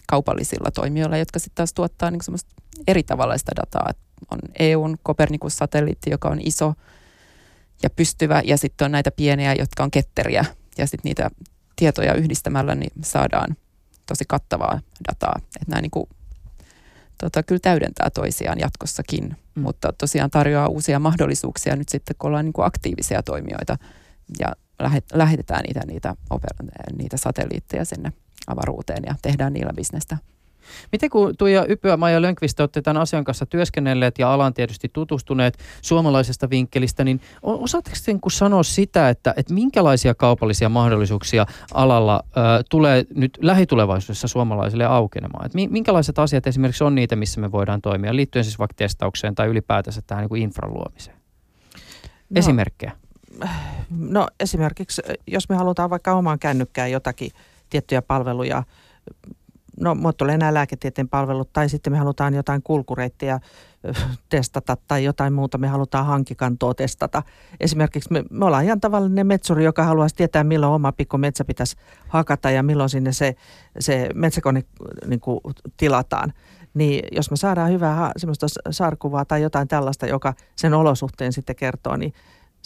[0.07, 2.55] kaupallisilla toimijoilla, jotka sitten taas tuottaa niin semmoista
[2.87, 3.91] eri tavallaista dataa.
[4.31, 6.73] On EUn Kopernikus-satelliitti, joka on iso
[7.83, 10.45] ja pystyvä, ja sitten on näitä pieniä, jotka on ketteriä,
[10.77, 11.29] ja sitten niitä
[11.75, 13.55] tietoja yhdistämällä niin saadaan
[14.05, 15.35] tosi kattavaa dataa.
[15.39, 16.09] Että nämä niin kuin,
[17.17, 19.61] tota, kyllä täydentää toisiaan jatkossakin, mm.
[19.61, 23.77] mutta tosiaan tarjoaa uusia mahdollisuuksia nyt sitten, kun ollaan niin kuin aktiivisia toimijoita
[24.39, 24.47] ja
[25.13, 26.15] lähetetään niitä, niitä,
[26.97, 28.13] niitä satelliitteja sinne
[28.47, 30.17] avaruuteen ja tehdään niillä bisnestä.
[30.91, 35.57] Miten kun Tuija Ypyä, Maija Lönkvist, olette tämän asian kanssa työskennelleet ja alan tietysti tutustuneet
[35.81, 42.43] suomalaisesta vinkkelistä, niin osaatteko te niin sanoa sitä, että, että minkälaisia kaupallisia mahdollisuuksia alalla äh,
[42.69, 45.45] tulee nyt lähitulevaisuudessa suomalaisille aukenemaan?
[45.45, 49.47] Että minkälaiset asiat esimerkiksi on niitä, missä me voidaan toimia, liittyen siis vaikka testaukseen tai
[49.47, 51.17] ylipäätänsä tähän niin kuin infran luomiseen?
[52.29, 52.91] No, Esimerkkejä.
[53.89, 57.31] No esimerkiksi, jos me halutaan vaikka omaan kännykkään jotakin
[57.69, 58.63] tiettyjä palveluja
[59.79, 63.39] no muotoilee nämä lääketieteen palvelut, tai sitten me halutaan jotain kulkureittiä
[64.29, 67.23] testata tai jotain muuta, me halutaan hankikantoa testata.
[67.59, 71.75] Esimerkiksi me, me ollaan ihan tavallinen metsuri, joka haluaisi tietää, milloin oma pikku metsä pitäisi
[72.07, 73.35] hakata ja milloin sinne se,
[73.79, 74.63] se metsäkone
[75.05, 75.39] niin kuin,
[75.77, 76.33] tilataan.
[76.73, 81.97] Niin jos me saadaan hyvää semmoista sarkuvaa tai jotain tällaista, joka sen olosuhteen sitten kertoo,
[81.97, 82.13] niin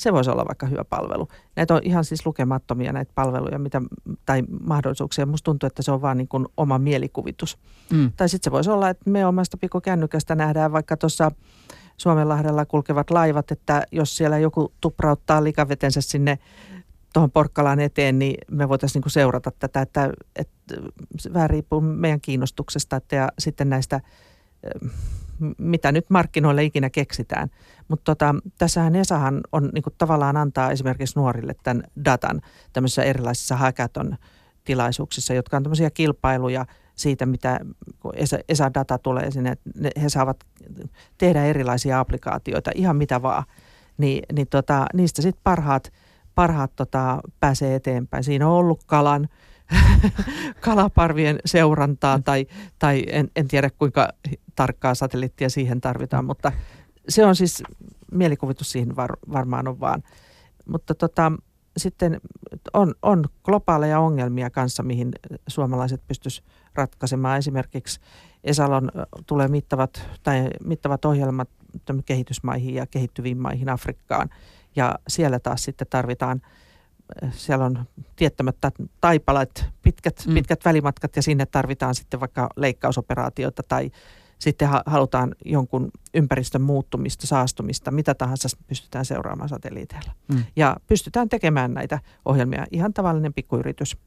[0.01, 1.27] se voisi olla vaikka hyvä palvelu.
[1.55, 3.81] Näitä on ihan siis lukemattomia näitä palveluja mitä,
[4.25, 5.25] tai mahdollisuuksia.
[5.25, 7.57] Musta tuntuu, että se on vaan niin kuin oma mielikuvitus.
[7.91, 8.11] Mm.
[8.17, 11.31] Tai sitten se voisi olla, että me omasta pikukännykästä nähdään vaikka tuossa
[11.97, 16.39] Suomenlahdella kulkevat laivat, että jos siellä joku tuprauttaa likavetensä sinne
[17.13, 20.75] tuohon Porkkalaan eteen, niin me voitaisiin niin seurata tätä, että, että
[21.19, 24.01] se vähän riippuu meidän kiinnostuksesta että ja sitten näistä
[25.57, 27.49] mitä nyt markkinoille ikinä keksitään.
[27.91, 32.41] Mutta tota, tässähän ESAhan on niin kuin tavallaan antaa esimerkiksi nuorille tämän datan
[32.73, 34.17] tämmöisissä erilaisissa hackathon
[34.63, 36.65] tilaisuuksissa, jotka on tämmöisiä kilpailuja
[36.95, 37.59] siitä, mitä
[38.49, 39.57] ESA-data tulee sinne,
[40.01, 40.37] he saavat
[41.17, 43.43] tehdä erilaisia applikaatioita, ihan mitä vaan.
[43.97, 45.93] Ni, niin tota, niistä sitten parhaat,
[46.35, 48.23] parhaat tota, pääsee eteenpäin.
[48.23, 49.27] Siinä on ollut kalan,
[50.61, 52.47] kalaparvien seurantaa tai,
[52.79, 54.09] tai en, en tiedä kuinka
[54.55, 56.51] tarkkaa satelliittia siihen tarvitaan, mutta
[57.11, 57.63] se on siis,
[58.11, 60.03] mielikuvitus siihen var, varmaan on vaan.
[60.65, 61.31] Mutta tota,
[61.77, 62.21] sitten
[62.73, 65.11] on, on globaaleja ongelmia kanssa, mihin
[65.47, 67.37] suomalaiset pystyisivät ratkaisemaan.
[67.37, 67.99] Esimerkiksi
[68.43, 68.91] Esalon
[69.25, 71.49] tulee mittavat, tai mittavat ohjelmat
[72.05, 74.29] kehitysmaihin ja kehittyviin maihin Afrikkaan.
[74.75, 76.41] Ja siellä taas sitten tarvitaan,
[77.31, 77.85] siellä on
[78.15, 80.33] tiettämättä taipalat, pitkät, mm.
[80.33, 83.91] pitkät välimatkat ja sinne tarvitaan sitten vaikka leikkausoperaatioita tai
[84.41, 90.11] sitten halutaan jonkun ympäristön muuttumista, saastumista, mitä tahansa pystytään seuraamaan satelliiteilla.
[90.27, 90.43] Mm.
[90.55, 92.65] Ja pystytään tekemään näitä ohjelmia.
[92.71, 93.97] Ihan tavallinen pikkuyritys.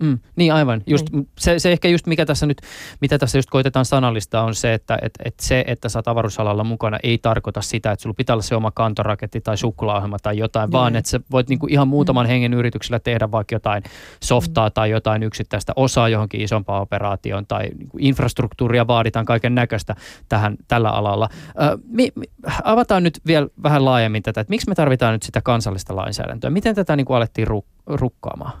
[0.00, 0.82] Mm, niin aivan.
[0.86, 1.28] Just, niin.
[1.38, 2.60] Se, se ehkä just mikä tässä nyt,
[3.00, 6.64] mitä tässä just koitetaan sanallista on se, että et, et se, että sä oot avaruusalalla
[6.64, 10.66] mukana ei tarkoita sitä, että sulla pitää olla se oma kantoraketti tai suklaaohjelma tai jotain,
[10.66, 10.72] niin.
[10.72, 12.28] vaan että sä voit niinku ihan muutaman mm.
[12.28, 13.82] hengen yrityksellä tehdä vaikka jotain
[14.22, 14.72] softaa mm.
[14.72, 19.96] tai jotain yksittäistä osaa johonkin isompaan operaatioon tai niinku infrastruktuuria vaaditaan kaiken näköistä
[20.28, 21.28] tähän tällä alalla.
[21.62, 22.24] Ö, mi, mi,
[22.64, 26.50] avataan nyt vielä vähän laajemmin tätä, että miksi me tarvitaan nyt sitä kansallista lainsäädäntöä?
[26.50, 28.52] Miten tätä niinku alettiin ruk, rukkaamaan?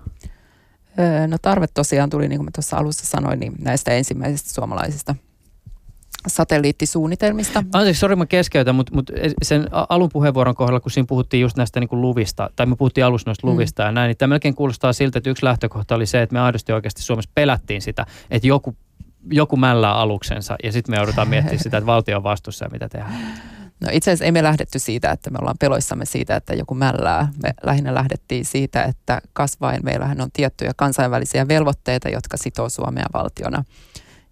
[1.26, 5.14] No tarve tosiaan tuli, niin kuin mä tuossa alussa sanoin, niin näistä ensimmäisistä suomalaisista
[6.26, 7.64] satelliittisuunnitelmista.
[7.72, 11.80] Anteeksi, sori mä keskeytän, mutta, mutta sen alun puheenvuoron kohdalla, kun siinä puhuttiin just näistä
[11.80, 13.52] niin kuin luvista, tai me puhuttiin alussa noista mm.
[13.52, 13.86] luvista mm.
[13.86, 16.72] ja näin, niin tämä melkein kuulostaa siltä, että yksi lähtökohta oli se, että me aidosti
[16.72, 18.76] oikeasti Suomessa pelättiin sitä, että joku,
[19.30, 22.88] joku mällää aluksensa ja sitten me joudutaan miettimään sitä, että valtio on vastuussa ja mitä
[22.88, 23.40] tehdään.
[23.80, 27.28] No itse asiassa emme lähdetty siitä, että me ollaan peloissamme siitä, että joku mällää.
[27.42, 33.64] Me lähinnä lähdettiin siitä, että kasvaen meillähän on tiettyjä kansainvälisiä velvoitteita, jotka sitoo Suomea valtiona.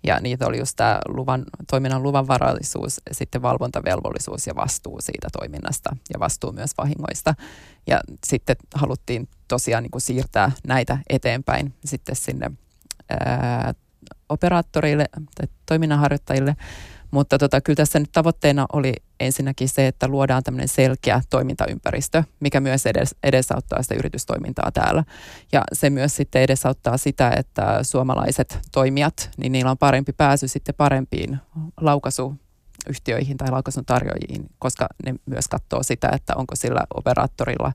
[0.06, 6.20] Ja niitä oli just tämä luvan, toiminnan luvanvarallisuus, sitten valvontavelvollisuus ja vastuu siitä toiminnasta ja
[6.20, 7.34] vastuu myös vahingoista.
[7.86, 12.50] Ja sitten haluttiin tosiaan niin kuin siirtää näitä eteenpäin sitten sinne
[13.10, 13.74] ää,
[14.28, 16.56] operaattorille tai toiminnanharjoittajille
[17.10, 22.60] mutta tota, kyllä tässä nyt tavoitteena oli ensinnäkin se, että luodaan tämmöinen selkeä toimintaympäristö, mikä
[22.60, 25.04] myös edes, edesauttaa sitä yritystoimintaa täällä.
[25.52, 30.74] Ja se myös sitten edesauttaa sitä, että suomalaiset toimijat, niin niillä on parempi pääsy sitten
[30.74, 31.38] parempiin
[31.80, 37.72] laukasuyhtiöihin tai laukaisun tarjoajiin, koska ne myös katsoo sitä, että onko sillä operaattorilla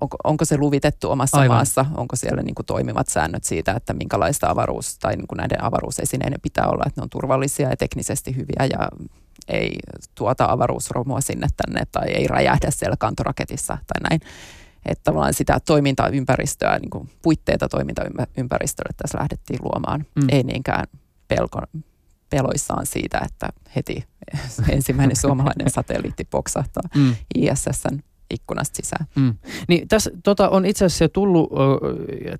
[0.00, 1.56] onko, onko se luvitettu omassa Aivan.
[1.56, 5.64] maassa, onko siellä niin kuin toimivat säännöt siitä, että minkälaista avaruus tai niin kuin näiden
[5.64, 8.88] avaruusesineiden pitää olla, että ne on turvallisia ja teknisesti hyviä ja
[9.48, 9.78] ei
[10.14, 14.20] tuota avaruusromua sinne tänne tai ei räjähdä siellä kantoraketissa tai näin.
[14.86, 20.06] Että tavallaan sitä toimintaympäristöä, niin kuin puitteita toimintaympäristölle tässä lähdettiin luomaan.
[20.14, 20.26] Mm.
[20.28, 20.84] Ei niinkään
[21.28, 21.60] pelko,
[22.30, 24.04] peloissaan siitä, että heti
[24.68, 27.16] ensimmäinen suomalainen satelliitti poksahtaa Mm.
[27.34, 27.98] ISSn
[28.30, 29.06] ikkunasta sisään.
[29.14, 29.34] Mm.
[29.68, 31.50] Niin tässä tota, on itse asiassa jo tullut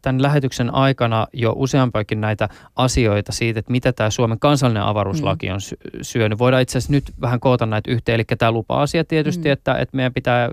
[0.03, 5.61] tämän lähetyksen aikana jo useampakin näitä asioita siitä, että mitä tämä Suomen kansallinen avaruuslaki on
[5.61, 6.39] sy- syönyt.
[6.39, 8.15] Voidaan itse asiassa nyt vähän koota näitä yhteen.
[8.15, 9.53] Eli tämä lupa-asia tietysti, Mm.
[9.53, 10.51] että, että meidän pitää,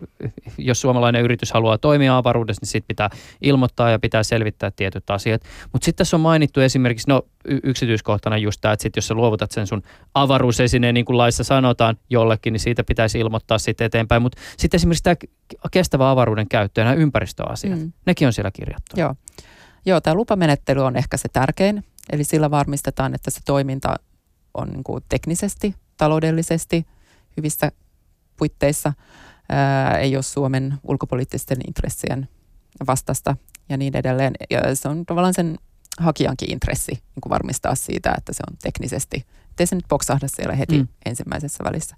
[0.58, 3.10] jos suomalainen yritys haluaa toimia avaruudessa, niin siitä pitää
[3.42, 5.42] ilmoittaa ja pitää selvittää tietyt asiat.
[5.74, 7.22] Mutta sitten tässä on mainittu esimerkiksi, no
[7.64, 9.82] yksityiskohtana just tämä, että sit jos sä luovutat sen sun
[10.14, 14.22] avaruusesineen, niin kuin laissa sanotaan jollekin, niin siitä pitäisi ilmoittaa sitten eteenpäin.
[14.22, 15.16] Mutta sitten esimerkiksi tämä
[15.72, 17.92] kestävä avaruuden käyttö ja nämä ympäristöasiat, mm.
[18.06, 19.00] Nekin on siellä kirjattu.
[19.00, 19.16] Joo.
[19.86, 21.84] Joo, tämä lupamenettely on ehkä se tärkein.
[22.12, 23.96] Eli sillä varmistetaan, että se toiminta
[24.54, 26.86] on niin kuin teknisesti, taloudellisesti
[27.38, 27.72] hyvissä
[28.38, 28.94] puitteissa.
[29.50, 32.30] Ää, ei ole Suomen ulkopoliittisten intressien
[32.88, 33.38] vastasta
[33.70, 34.34] ja niin edelleen.
[34.50, 35.58] Ja se on tavallaan sen
[36.00, 40.56] hakijankin intressi niin kuin varmistaa siitä, että se on teknisesti, ettei se nyt poksahda siellä
[40.56, 40.82] heti Mm.
[40.82, 40.88] mm.
[41.06, 41.96] ensimmäisessä välissä.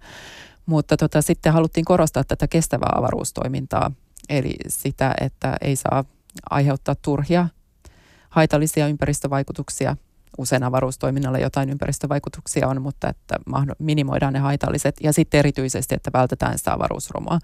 [0.66, 3.92] Mutta tota, sitten haluttiin korostaa tätä kestävää avaruustoimintaa,
[4.30, 6.04] eli sitä, että ei saa
[6.50, 7.48] aiheuttaa turhia
[8.30, 9.98] haitallisia ympäristövaikutuksia.
[10.38, 13.36] Usein avaruustoiminnalla jotain ympäristövaikutuksia on, mutta että
[13.80, 14.96] minimoidaan ne haitalliset.
[15.04, 17.40] Ja sitten erityisesti, että vältetään sitä avaruusromua.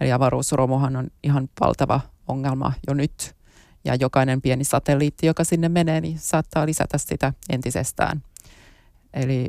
[0.00, 3.36] Eli avaruusromuhan on ihan valtava ongelma jo nyt.
[3.86, 8.22] Ja jokainen pieni satelliitti, joka sinne menee, niin saattaa lisätä sitä entisestään.
[9.14, 9.48] Eli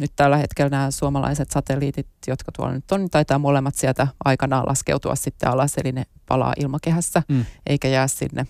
[0.00, 4.66] nyt tällä hetkellä nämä suomalaiset satelliitit, jotka tuolla nyt on, niin taitaa molemmat sieltä aikanaan
[4.66, 7.44] laskeutua sitten alas, eli ne palaa ilmakehässä, Mm.
[7.66, 8.46] eikä jää sinne,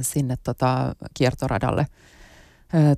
[0.00, 1.86] sinne tota kiertoradalle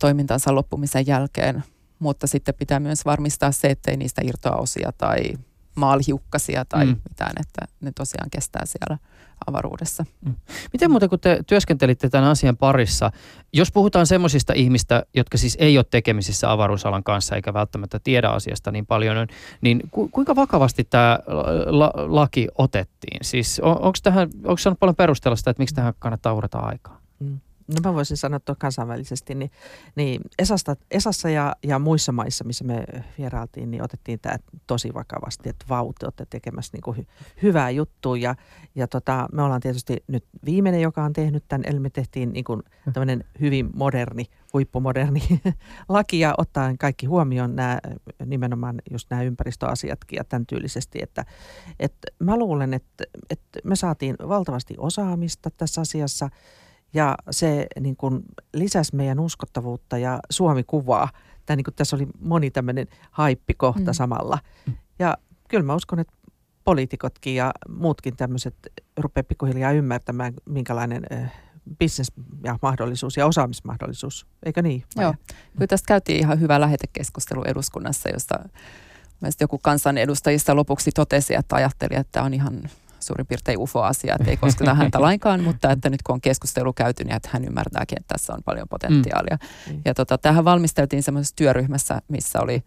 [0.01, 1.65] toimintansa loppumisen jälkeen.
[1.99, 5.21] Mutta sitten pitää myös varmistaa se, ettei niistä irtoa osia tai
[5.75, 6.97] maalihiukkasia tai mm.
[7.09, 8.99] mitään, että ne tosiaan kestää siellä
[9.47, 10.05] avaruudessa.
[10.73, 13.11] Miten muuten, kun te työskentelitte tämän asian parissa,
[13.53, 18.73] jos puhutaan semmoisista ihmistä, jotka siis ei ole tekemisissä avaruusalan kanssa eikä välttämättä tiedä asiasta
[18.73, 19.27] niin paljon,
[19.61, 21.19] niin ku, kuinka vakavasti tämä
[21.67, 23.19] la, laki otettiin?
[23.23, 27.01] Siis on, onko tähän, onko saanut paljon perustella sitä, että miksi tähän kannattaa uhrata aikaa?
[27.19, 27.41] Mm.
[27.69, 29.51] No mä voisin sanoa tuo kansainvälisesti, niin,
[29.97, 32.85] niin Esasta, Esassa ja, ja muissa maissa, missä me
[33.19, 34.37] vierailtiin, niin otettiin tämä
[34.67, 37.07] tosi vakavasti, että vau, te olette tekemässä niin kuin hy,
[37.43, 38.17] hyvää juttua.
[38.17, 38.35] Ja,
[38.75, 42.45] ja tota, me ollaan tietysti nyt viimeinen, joka on tehnyt tämän, eli me tehtiin niin
[42.45, 42.63] kuin
[42.93, 45.21] tämmöinen hyvin moderni, huippumoderni
[45.89, 47.79] laki ja ottaen kaikki huomioon nämä,
[48.27, 51.25] nimenomaan just nämä ympäristöasiatkin ja tämän tyylisesti, että,
[51.81, 56.31] että mä luulen, että, että me saatiin valtavasti osaamista tässä asiassa,
[56.97, 58.23] ja se niin kuin
[58.55, 61.09] lisäsi meidän uskottavuutta ja Suomi-kuvaa.
[61.47, 63.87] Tämä, niin kuin, tässä oli moni tämmöinen haippikohta mm.
[63.87, 63.93] Mm.
[63.93, 64.39] samalla.
[64.99, 65.17] Ja
[65.49, 66.13] kyllä mä uskon, että
[66.65, 68.55] poliitikotkin ja muutkin tämmöiset
[68.97, 71.33] rupeaa pikkuhiljaa ymmärtämään, minkälainen äh,
[71.79, 72.13] business
[72.45, 74.27] ja mahdollisuus ja osaamismahdollisuus.
[74.43, 74.85] Eikö niin?
[74.97, 75.07] Maija?
[75.07, 75.15] Joo.
[75.53, 78.39] Kyllä tästä käytiin ihan hyvä lähetekeskustelu eduskunnassa, josta
[79.21, 82.63] mielestäni joku kansanedustajista lopuksi totesi, että ajatteli, että on ihan
[83.01, 87.05] suurin piirtein UFO-asia, että ei kosketa häntä lainkaan, mutta että nyt kun on keskustelu käyty,
[87.05, 89.39] niin että hän ymmärtääkin, että tässä on paljon potentiaalia.
[89.71, 89.81] Mm.
[89.85, 92.63] Ja tota, tähän valmisteltiin semmoisessa työryhmässä, missä oli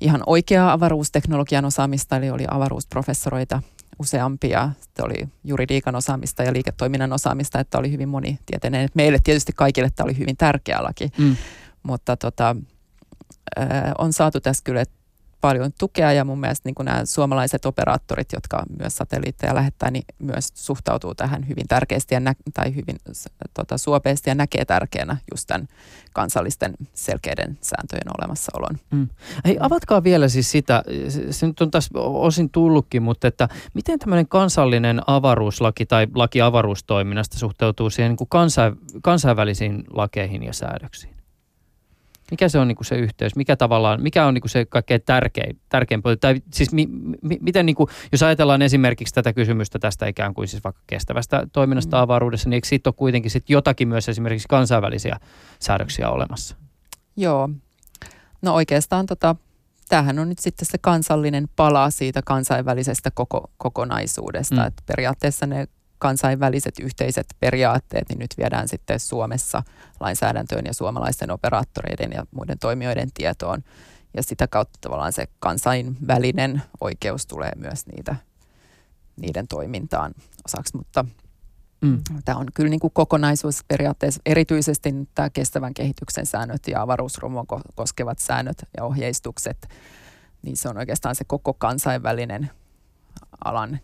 [0.00, 3.62] ihan oikeaa avaruusteknologian osaamista, eli oli avaruusprofessoreita
[3.98, 8.84] useampia, sitten oli juridiikan osaamista ja liiketoiminnan osaamista, että oli hyvin monitieteinen.
[8.84, 11.36] Et Meille tietysti kaikille tämä oli hyvin tärkeä laki, Mm.
[11.82, 12.56] mutta tota,
[13.98, 14.84] on saatu tässä kyllä
[15.40, 20.04] paljon tukea ja mun mielestä niin kuin nämä suomalaiset operaattorit, jotka myös satelliitteja lähettää, niin
[20.18, 22.96] myös suhtautuu tähän hyvin tärkeästi ja nä- tai hyvin
[23.54, 25.68] tota, suopeasti ja näkee tärkeänä just tämän
[26.12, 28.78] kansallisten selkeiden sääntöjen olemassaolon.
[29.44, 30.82] Hei, avatkaa vielä siis sitä,
[31.30, 37.38] se nyt on tässä osin tullutkin, mutta että miten tämmöinen kansallinen avaruuslaki tai laki avaruustoiminnasta
[37.38, 41.17] suhteutuu siihen niin kuin kansain, kansainvälisiin lakeihin ja säädöksiin?
[42.30, 43.36] Mikä se on niin kuin se yhteys?
[43.36, 46.16] Mikä tavallaan, mikä on niin kuin se kaikkein tärkein, tärkein puoli?
[46.16, 46.86] Tai siis mi,
[47.22, 51.46] mi, miten niin kuin, jos ajatellaan esimerkiksi tätä kysymystä tästä ikään kuin siis vaikka kestävästä
[51.52, 52.02] toiminnasta Mm.
[52.02, 55.20] avaruudessa, niin eikö siitä ole kuitenkin sit jotakin myös esimerkiksi kansainvälisiä
[55.58, 56.56] säädöksiä olemassa?
[57.16, 57.48] Joo,
[58.42, 59.36] no oikeastaan tota,
[59.88, 64.54] tämähän on nyt sitten se kansallinen pala siitä kansainvälisestä koko, kokonaisuudesta.
[64.60, 64.66] Mm.
[64.66, 65.68] Että periaatteessa ne
[65.98, 69.62] kansainväliset yhteiset periaatteet, niin nyt viedään sitten Suomessa
[70.00, 73.64] lainsäädäntöön ja suomalaisten operaattoreiden ja muiden toimijoiden tietoon.
[74.16, 78.16] Ja sitä kautta tavallaan se kansainvälinen oikeus tulee myös niitä
[79.20, 81.04] niiden toimintaan osaksi, mutta
[81.80, 82.02] Mm.
[82.24, 87.44] Tämä on kyllä niin kuin kokonaisuus periaatteessa, erityisesti tämä kestävän kehityksen säännöt ja avaruusromua
[87.74, 89.68] koskevat säännöt ja ohjeistukset,
[90.42, 92.50] niin se on oikeastaan se koko kansainvälinen
[93.44, 93.78] alan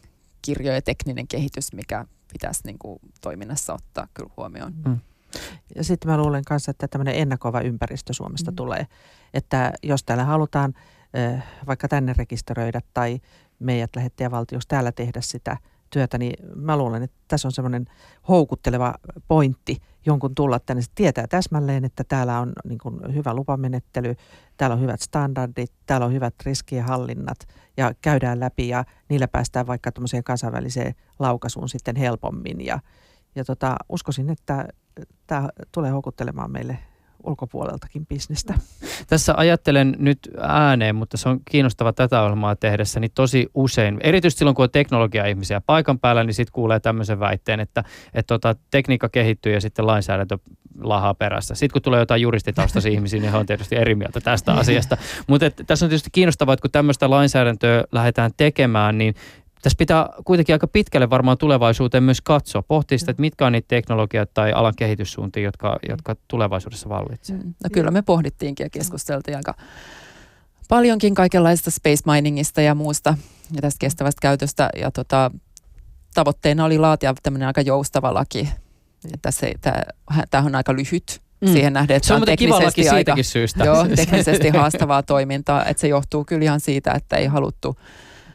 [0.45, 4.74] kirjo ja tekninen kehitys, mikä pitäisi niin kuin toiminnassa ottaa kyllä huomioon.
[4.86, 4.99] Mm.
[5.76, 8.57] Ja sitten mä luulen kanssa, että tämmöinen ennakova ympäristö Suomesta mm.
[8.57, 8.86] tulee.
[9.34, 10.74] Että jos täällä halutaan
[11.14, 13.20] eh, vaikka tänne rekisteröidä tai
[13.59, 15.57] meidät lähettäjävaltiossa täällä tehdä sitä–
[15.95, 17.86] työtä, niin mä luulen, että tässä on semmoinen
[18.28, 18.95] houkutteleva
[19.28, 20.82] pointti jonkun tulla tänne.
[20.82, 24.14] Se tietää täsmälleen, että täällä on niin kuin hyvä lupamenettely,
[24.57, 27.38] täällä on hyvät standardit, täällä on hyvät riskien hallinnat
[27.76, 32.61] ja käydään läpi ja niillä päästään vaikka tuommoiseen kansainväliseen laukaisuun sitten helpommin.
[32.61, 32.80] Ja,
[33.34, 34.68] ja tota, uskoisin, että
[35.26, 36.78] tämä tulee houkuttelemaan meille
[37.25, 38.55] ulkopuoleltakin bisnestä.
[39.07, 44.39] Tässä ajattelen nyt ääneen, mutta se on kiinnostava tätä ohjelmaa tehdessä, niin tosi usein, erityisesti
[44.39, 49.09] silloin kun on teknologia-ihmisiä paikan päällä, niin sitten kuulee tämmöisen väitteen, että, että tota, tekniikka
[49.09, 50.39] kehittyy ja sitten lainsäädäntö
[50.81, 51.55] lahaa perässä.
[51.55, 54.97] Sitten kun tulee jotain juristitaustaisia ihmisiä, niin he on tietysti eri mieltä tästä asiasta.
[55.27, 59.14] Mutta tässä on tietysti kiinnostavaa, että kun tämmöistä lainsäädäntöä lähdetään tekemään, niin
[59.64, 63.68] tässä pitää kuitenkin aika pitkälle varmaan tulevaisuuteen myös katsoa, pohtia sitä, että mitkä on niitä
[63.68, 67.44] teknologiat tai alan kehityssuuntia, jotka, jotka tulevaisuudessa vallitsevat.
[67.44, 67.54] Mm.
[67.64, 69.54] No kyllä me pohdittiinkin ja keskusteltiin aika
[70.68, 73.16] paljonkin kaikenlaista space miningista ja muusta
[73.56, 74.70] ja tästä kestävästä käytöstä.
[74.76, 75.30] Ja tota,
[76.14, 78.48] tavoitteena oli laatia tämmöinen aika joustava laki.
[79.14, 79.52] Että se,
[80.30, 81.52] tämä on aika lyhyt mm.
[81.52, 83.64] siihen nähden, että se on, on teknisesti aika, syystä.
[83.64, 85.64] Joo, teknisesti haastavaa toimintaa.
[85.64, 87.76] Että se johtuu kyllä ihan siitä, että ei haluttu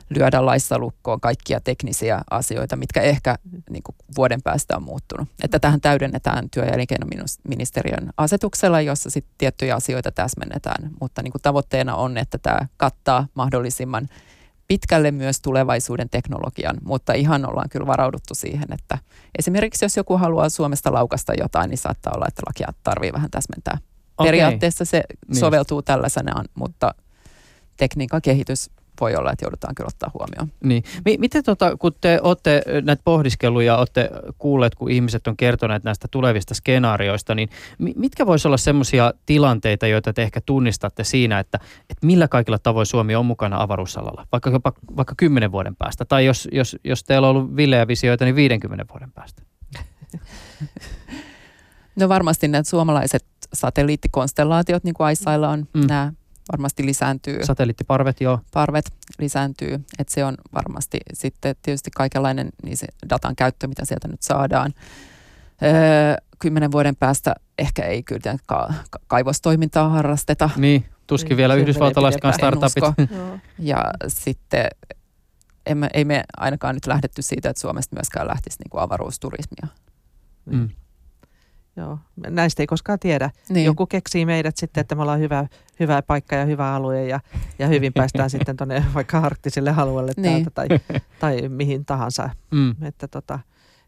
[0.10, 3.36] lyödä laissa lukkoon kaikkia teknisiä asioita, mitkä ehkä
[3.70, 5.28] niin kuin vuoden päästä on muuttunut.
[5.43, 11.41] Että tähän täydennetään työ- ja elinkeinoministeriön asetuksella, jossa sitten tiettyjä asioita täsmennetään, mutta niin kuin
[11.41, 14.07] tavoitteena on, että tämä kattaa mahdollisimman
[14.68, 18.97] pitkälle myös tulevaisuuden teknologian, mutta ihan ollaan kyllä varauduttu siihen, että
[19.39, 23.78] esimerkiksi jos joku haluaa Suomesta laukasta jotain, niin saattaa olla, että lakia tarvii vähän täsmentää.
[24.18, 24.28] Okay.
[24.28, 25.39] Periaatteessa se niin.
[25.39, 26.95] soveltuu tällaisenaan, mutta
[27.78, 28.70] tekniikan kehitys
[29.00, 30.52] voi olla, että joudutaan kyllä ottaa huomioon.
[30.64, 30.84] Niin.
[31.06, 36.08] M- miten tota, kun te olette näitä pohdiskeluja, olette kuulleet, kun ihmiset on kertoneet näistä
[36.12, 42.06] tulevista skenaarioista, niin mitkä voisi olla sellaisia tilanteita, joita te ehkä tunnistatte siinä, että, että
[42.06, 46.47] millä kaikilla tavoin Suomi on mukana avaruusalalla, vaikka, jopa, vaikka kymmenen vuoden päästä, tai jos,
[46.52, 49.41] jos, jos teillä on ollut villejä visioita, niin 50 vuoden päästä?
[51.95, 55.88] No varmasti nämä suomalaiset satelliittikonstellaatiot, niin kuin ISAilla on, mm.
[55.88, 56.14] nämä
[56.52, 57.45] varmasti lisääntyy.
[57.45, 58.39] Satelliittiparvet, joo.
[58.54, 64.08] Parvet lisääntyy, että se on varmasti sitten tietysti kaikenlainen niin se datan käyttö, mitä sieltä
[64.08, 64.74] nyt saadaan.
[65.64, 68.74] Öö, kymmenen vuoden päästä ehkä ei kyllä ka-
[69.08, 70.50] kaivostoimintaa harrasteta.
[70.56, 72.84] Niin, tuskin vielä yhdysvaltalaisetkaan startupit.
[73.60, 74.68] Ja sitten
[75.66, 79.68] emme, ei me ainakaan nyt lähdetty siitä, että Suomesta myöskään lähtisi niin kuin avaruusturismia.
[80.45, 80.70] Mm.
[81.76, 81.97] Joo,
[82.28, 83.30] näistä ei koskaan tiedä.
[83.49, 83.65] Niin.
[83.65, 85.47] Joku keksii meidät sitten, että me ollaan hyvä,
[85.80, 87.20] hyvä paikka ja hyvä alue ja,
[87.59, 90.43] ja hyvin päästään sitten tuonne vaikka arktiselle alueelle niin.
[90.43, 92.30] täältä tai, tai mihin tahansa.
[92.51, 92.76] Mm.
[92.82, 93.39] Että tota,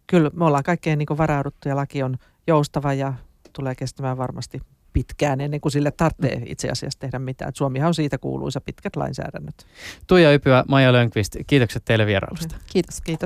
[0.07, 2.17] kyllä me ollaan kaikkein niin varauduttu ja laki on
[2.47, 3.13] joustava ja
[3.53, 4.59] tulee kestämään varmasti
[4.93, 7.51] pitkään ennen kuin sille tarvitsee itse asiassa tehdä mitään.
[7.55, 9.65] Suomihan on siitä kuuluisa pitkät lainsäädännöt.
[10.07, 12.55] Tuija Ypyä, Maija Lönkvist, kiitokset teille vierailusta.
[12.71, 13.01] Kiitos.
[13.01, 13.19] Kiitos.